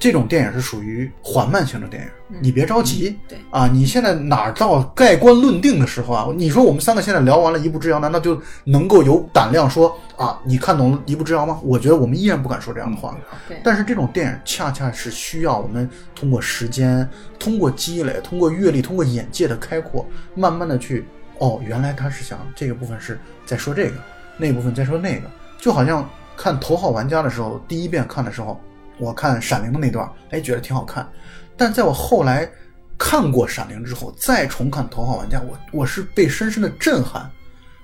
[0.01, 3.15] 这种电影是属于缓慢型的电影，你别着急。
[3.27, 6.27] 对啊，你现在哪儿到盖棺论定的时候啊？
[6.35, 11.59] 你说我们三个现在聊完了一步之遥，难道就能够有胆量说啊，你看懂了一步之遥吗？
[11.63, 13.15] 我觉得我们依然不敢说这样的话。
[13.47, 21.05] 对，但是这种电影恰恰是需要我们通过时间、通过积累、通过阅历、通过眼界的开阔，慢慢的去
[21.37, 23.97] 哦，原来他是想这个部分是在说这个，
[24.35, 25.29] 那部分在说那个，
[25.59, 28.59] 就好像看《头号玩家》的时候，第一遍看的时候，
[29.01, 31.05] 我看《闪灵》的那段，哎，觉得挺好看，
[31.57, 32.47] 但在我后来
[32.97, 37.29] 看过《闪灵》之后，再重看《头号玩家》，我我是被深深的震撼。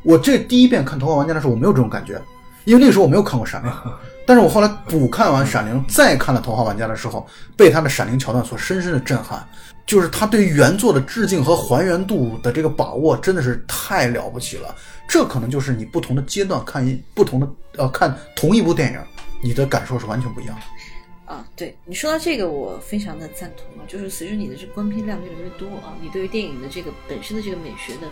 [0.04, 2.22] 我这第一遍看《头号玩家》的时候，我没有这种感觉，
[2.66, 3.72] 因为那个时候我没有看过《闪灵》，
[4.28, 9.44] 但是我后来补看完《闪灵》，再看了《头号玩家》的时候，被他的《闪灵》桥段所深深的震撼。
[9.88, 14.76] 就是他对原作的致敬和还原度的这个把握，真的是太了不起了。
[15.08, 17.48] 这可能就是你不同的阶段看一不同的
[17.78, 19.00] 呃看同一部电影，
[19.42, 20.62] 你的感受是完全不一样的。
[21.28, 28.10] 啊，对你说到这个，我非常的赞同啊，就是随着你的这个观片量越来越多啊，你对于电影的这个本身的这个美学的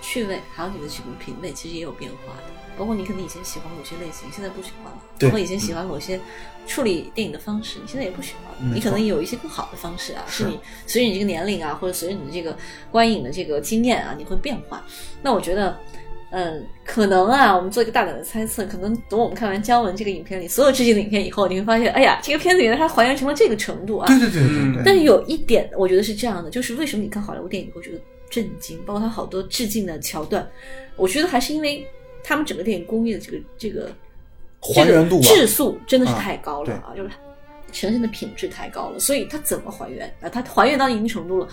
[0.00, 2.42] 趣味，还有你的这个品味，其实也有变化的。
[2.76, 6.18] 包括你可能以前喜欢某些类型，现在不喜欢了；对包括以前喜欢某些
[6.66, 8.74] 处理电影的方式，你现在也不喜欢了。
[8.74, 12.58] 你可能有一些更好的方式啊，是是你随着你这个年龄啊，或者随着你的这个
[12.90, 14.84] 观影的这个经验啊，你会变化。
[15.22, 15.78] 那我觉得。
[16.32, 24.06] 嗯，可能啊，我们做一个大胆的猜测，可能等我们看完姜文这个影片里所有致敬的影片以后，你会发现，哎呀，这个片子原来它还原成了这个程度啊！
[24.06, 24.82] 对对对对对。
[24.82, 30.48] 但是有一点，我觉得是这样的，就是为什么你看好莱坞电影你会觉得震惊，包括它好多致敬的桥段，
[30.96, 31.86] 我觉得还是因为
[32.24, 33.90] 他们整个电影工业的这个这个
[34.74, 37.10] 还原度吧这个质素真的是啊太高了啊，就是
[37.72, 40.28] 呈现的品质太高了，所以它怎么还原啊？
[40.28, 41.48] 它还原到一定程度了。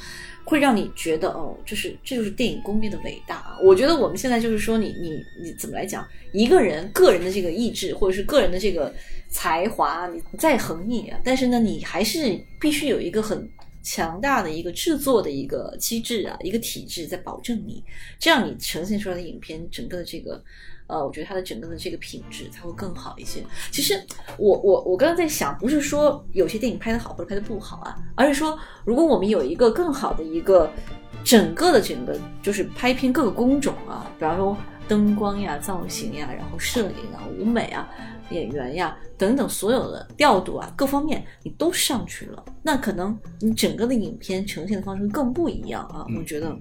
[0.45, 3.59] 会让你觉得哦，就是这就是电影工业的伟大啊！
[3.61, 8.91] 我觉得我们现在就是说你，你你怎么来讲，一个人个人的这个意志或者是个人的这个
[9.29, 13.47] 才华，你再横溢啊，但是呢，你还是必须有一个很
[13.83, 17.83] 强大的一个制作的一个机制啊，一个体制在保证你，
[18.17, 20.43] 这样你呈现出来的影片整个的这个。
[20.89, 23.43] 呃，我觉得它的整个的这个品质才会更好一些。
[23.71, 23.93] 其实
[24.37, 30.67] 我我我刚刚在想，不是说有些电影拍的好或者拍的不好啊，而是说如果我们有一个更好的一个
[31.23, 37.87] 整个的整个就是拍片各个工种啊，比方说灯光呀、造型呀，然后摄影啊、舞美啊、
[38.31, 46.03] 演员呀等等所有的调度啊各方面你都上去了，那可能你整个的影片呈现的方式更不一样啊。
[46.17, 46.57] 我觉得。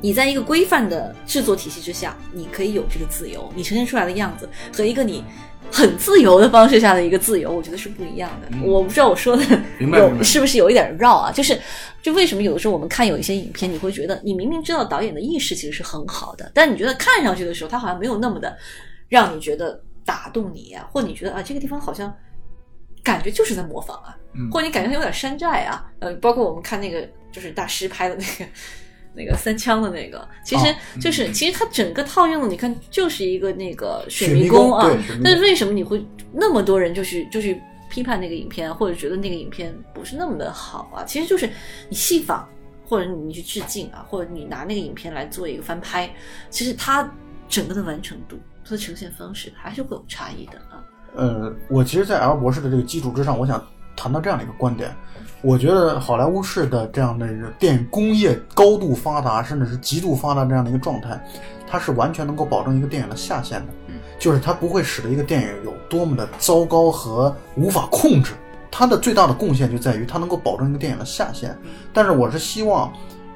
[0.00, 5.24] 你在一个规范的制作体系之下，你可以有这个自由，你呈现出来的样子和一个你
[5.72, 8.56] 很自由的方式下的一个自由，我觉得是不一样的。
[8.62, 9.42] 我不知道我说的
[9.80, 11.32] 有是不是有一点绕啊？
[11.32, 11.58] 就是，
[12.02, 18.56] 就为什么有的时候我们看有一些影片，你会觉得你明明知道导演的意识其实是很好的，但你觉得看上去的时候，他好像没有那么的
[19.08, 22.14] 让你觉得打动你呀、或者你觉得啊这个地方好像
[23.02, 28.50] 感觉就是在模仿啊，嗯或者你感觉有点山寨啊，呃，包括我们看那个就是大师拍的那个。
[29.16, 34.88] 那个三枪的那个，其实哦就是，其实它整个套用的，你看就是一个那个水水迷宫啊。
[35.24, 41.02] 但是为什么你会那么多人就去就去批判那个影片，或者觉得那个影片不是那么的好啊？
[41.04, 41.48] 其实就是
[41.88, 42.44] 你戏仿，
[42.84, 46.08] 或者你去致敬啊，或者你拿那个影片来做一个翻拍，
[46.50, 47.10] 其实它
[47.48, 50.84] 整个的完成度，它的呈现方式还是会有差异的啊。
[51.14, 53.64] 呃，我其实，在 L 博士的这个基础之上，我想
[53.96, 54.94] 谈到这样的一个观点。
[55.46, 61.24] 我觉得好莱坞式的这样的一个电影工业高度发达，甚至是极度发达这样的一个状态，
[61.68, 63.66] 它是完全能够保证一个电影的下限的，
[64.18, 68.32] 就是它不会使得一个电影有多么的糟糕和无法控制。
[68.72, 71.56] 它的最大的贡献就在于它能够保证一个电影的下限。
[71.92, 72.92] 但是我是希望，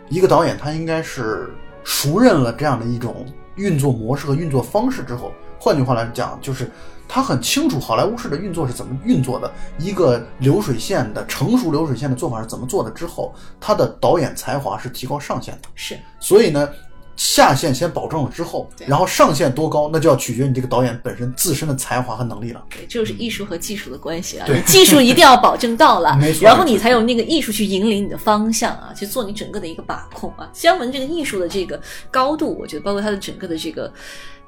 [0.09, 1.49] 一个导演他应该是
[1.85, 5.31] 熟认了这样的一种运作模式和运作方式之后，
[5.61, 6.69] 换句话来讲，就是
[7.13, 15.69] 他很清楚好莱坞式的运作是怎么运作的，一个流水线的成熟流水线的做法是怎么做的之后，他的导演才华是提高上限的。
[15.75, 16.69] 是，所以呢，
[17.17, 22.65] 下限先保证了之后，然后上限多高，那就要取决于你这个导演本身自身的才华和能力了。
[22.71, 24.47] 对，这就是艺术和技术的关系啊。
[24.47, 30.49] 对你技术一定要保证到了 没，错然后你才有那个艺术去引领你的方向啊，去做你整个的一个把控啊。
[30.53, 33.93] 姜文这个艺术的这个高度，我觉得包括他的整个的这个。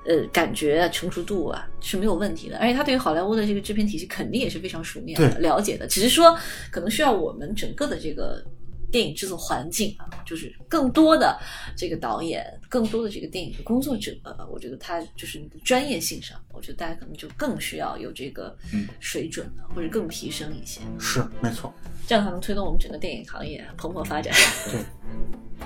[0.05, 6.36] 呃，感觉啊，成熟度啊是没有问题的，而且他对于好莱坞的这个制片体系肯定也是非常熟练的、了解的，只是说
[6.70, 8.44] 可能需要我们整个的这个
[8.93, 11.36] 电影制作环境啊，就是更多的
[11.76, 21.72] 这个导演，更多的这个电影的工作者，呃我觉得他就是你的专业性上，我觉得大家可能就更需要有这个嗯水准了，或者更提升一些，是，没错。
[22.07, 24.34] 这样才能推动我们整个电影行业蓬勃发展。
[24.70, 24.80] 对，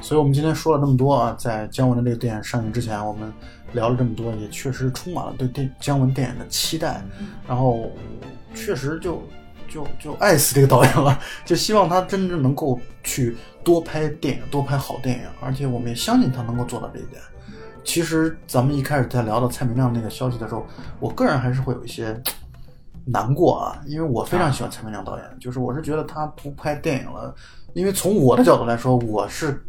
[0.01, 3.33] 所以我们今天说了这么多啊，在姜文的这个电影上映之前，我们
[3.73, 7.03] 聊了这么多，也确实充满了对电姜文电影的期待，
[7.49, 7.91] 然后
[8.55, 9.23] 确实就
[9.69, 17.21] 就就爱死这个导演了，就希望他真正能够去多拍电影，多拍好电影，而且我们也相信他能够做到这一点。
[17.85, 20.67] 其实咱们一开始在聊到蔡明亮那个消息的时候，
[20.99, 22.21] 我个人还是会有一些
[23.05, 27.33] 难过啊，因为我非常喜欢蔡明亮导演，就是我是觉得他不拍电影了，
[27.75, 29.65] 因为从我的角度来说，我是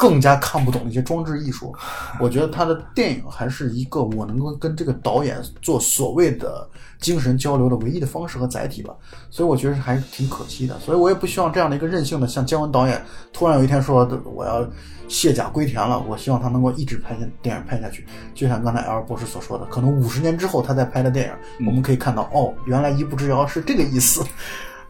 [0.00, 1.74] 更加看不懂那些装置艺术。
[2.18, 6.66] 我觉得他的电影还是一个我能够跟这个导演做所谓的
[6.98, 8.94] 精神交流的唯一的方式和载体吧。
[9.28, 10.78] 所以我觉得还是挺可惜的。
[10.80, 14.66] 所以我也不希望这样的一个任性的，像姜文导演突然有一天说我要
[15.06, 18.06] 卸甲归田了，我希望他能够一直拍下电影拍下去。
[18.34, 21.26] 就像刚才 L 博士所说的，可能五十年之后他再拍的电
[21.60, 24.24] 影，我们可以看到哦，原来一步之遥是这个意思。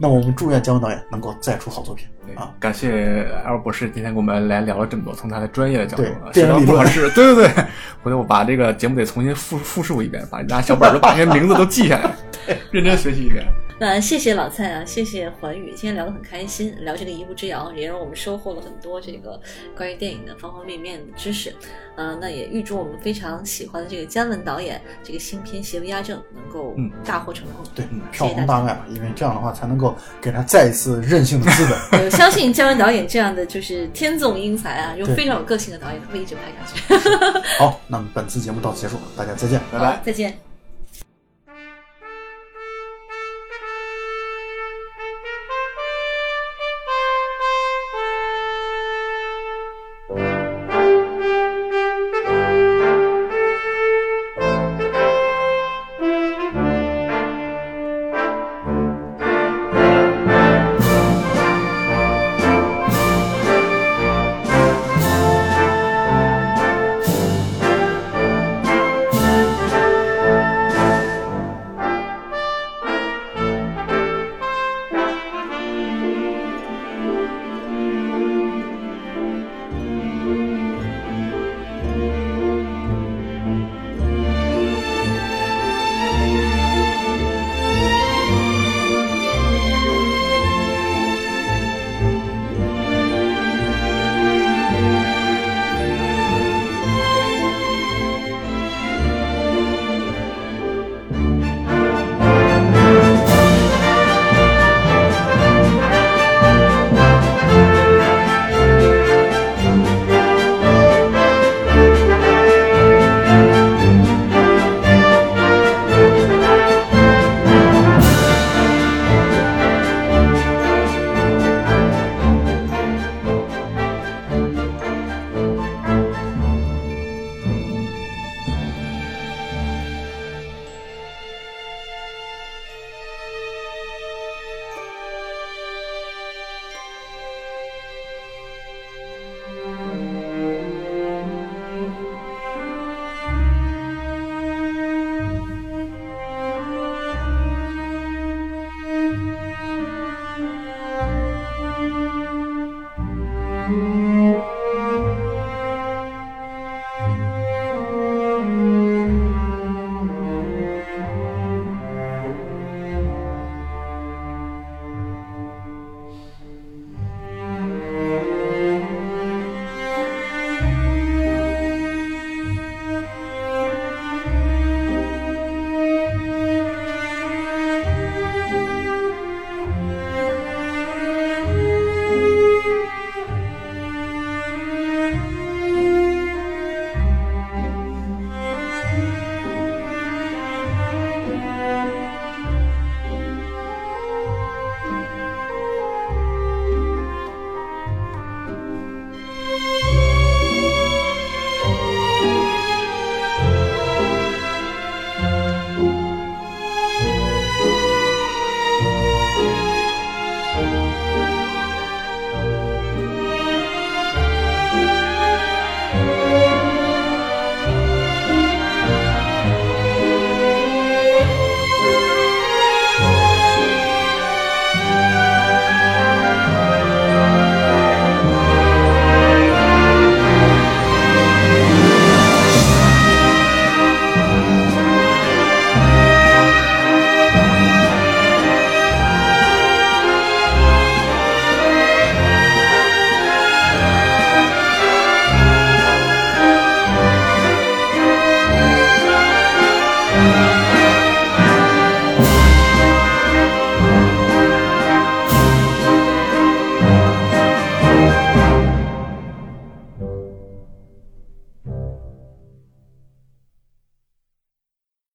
[0.01, 2.49] 那我们祝愿姜文导演能够再出好作品啊！
[2.59, 7.09] 感谢 L 博士今天跟我们来聊了这么多，从他的专业的角度电影理论不少知识。
[7.11, 7.65] 对对对，
[8.01, 12.15] 回头我把这个节目得重新复复述一遍，把拿小本儿都把这些名字都记下来，
[12.71, 13.45] 认真学习一遍。
[13.81, 19.41] 那谢谢老蔡啊，谢谢环宇，今天聊得很开心，聊这个一步之遥，也让我们收获了很多这个
[19.75, 21.51] 关于电影的方方面面的知识。
[21.95, 27.65] 呃，那也预祝我们非常喜欢的这个姜文导演这个新片《邪不压正》能够嗯大获成功。
[27.73, 28.27] 对嗯，票。
[28.27, 32.05] 房大卖吧，因为这样的话才能够给他再一次任性的资本。
[32.05, 37.09] 我相信姜文导演这样的就是天纵英才啊，又非常有个性的导演，他会一直拍下去。
[37.57, 39.59] 好，那么本次节目到此结束，大家再见。
[39.71, 39.99] 拜拜。
[40.05, 40.50] 再见。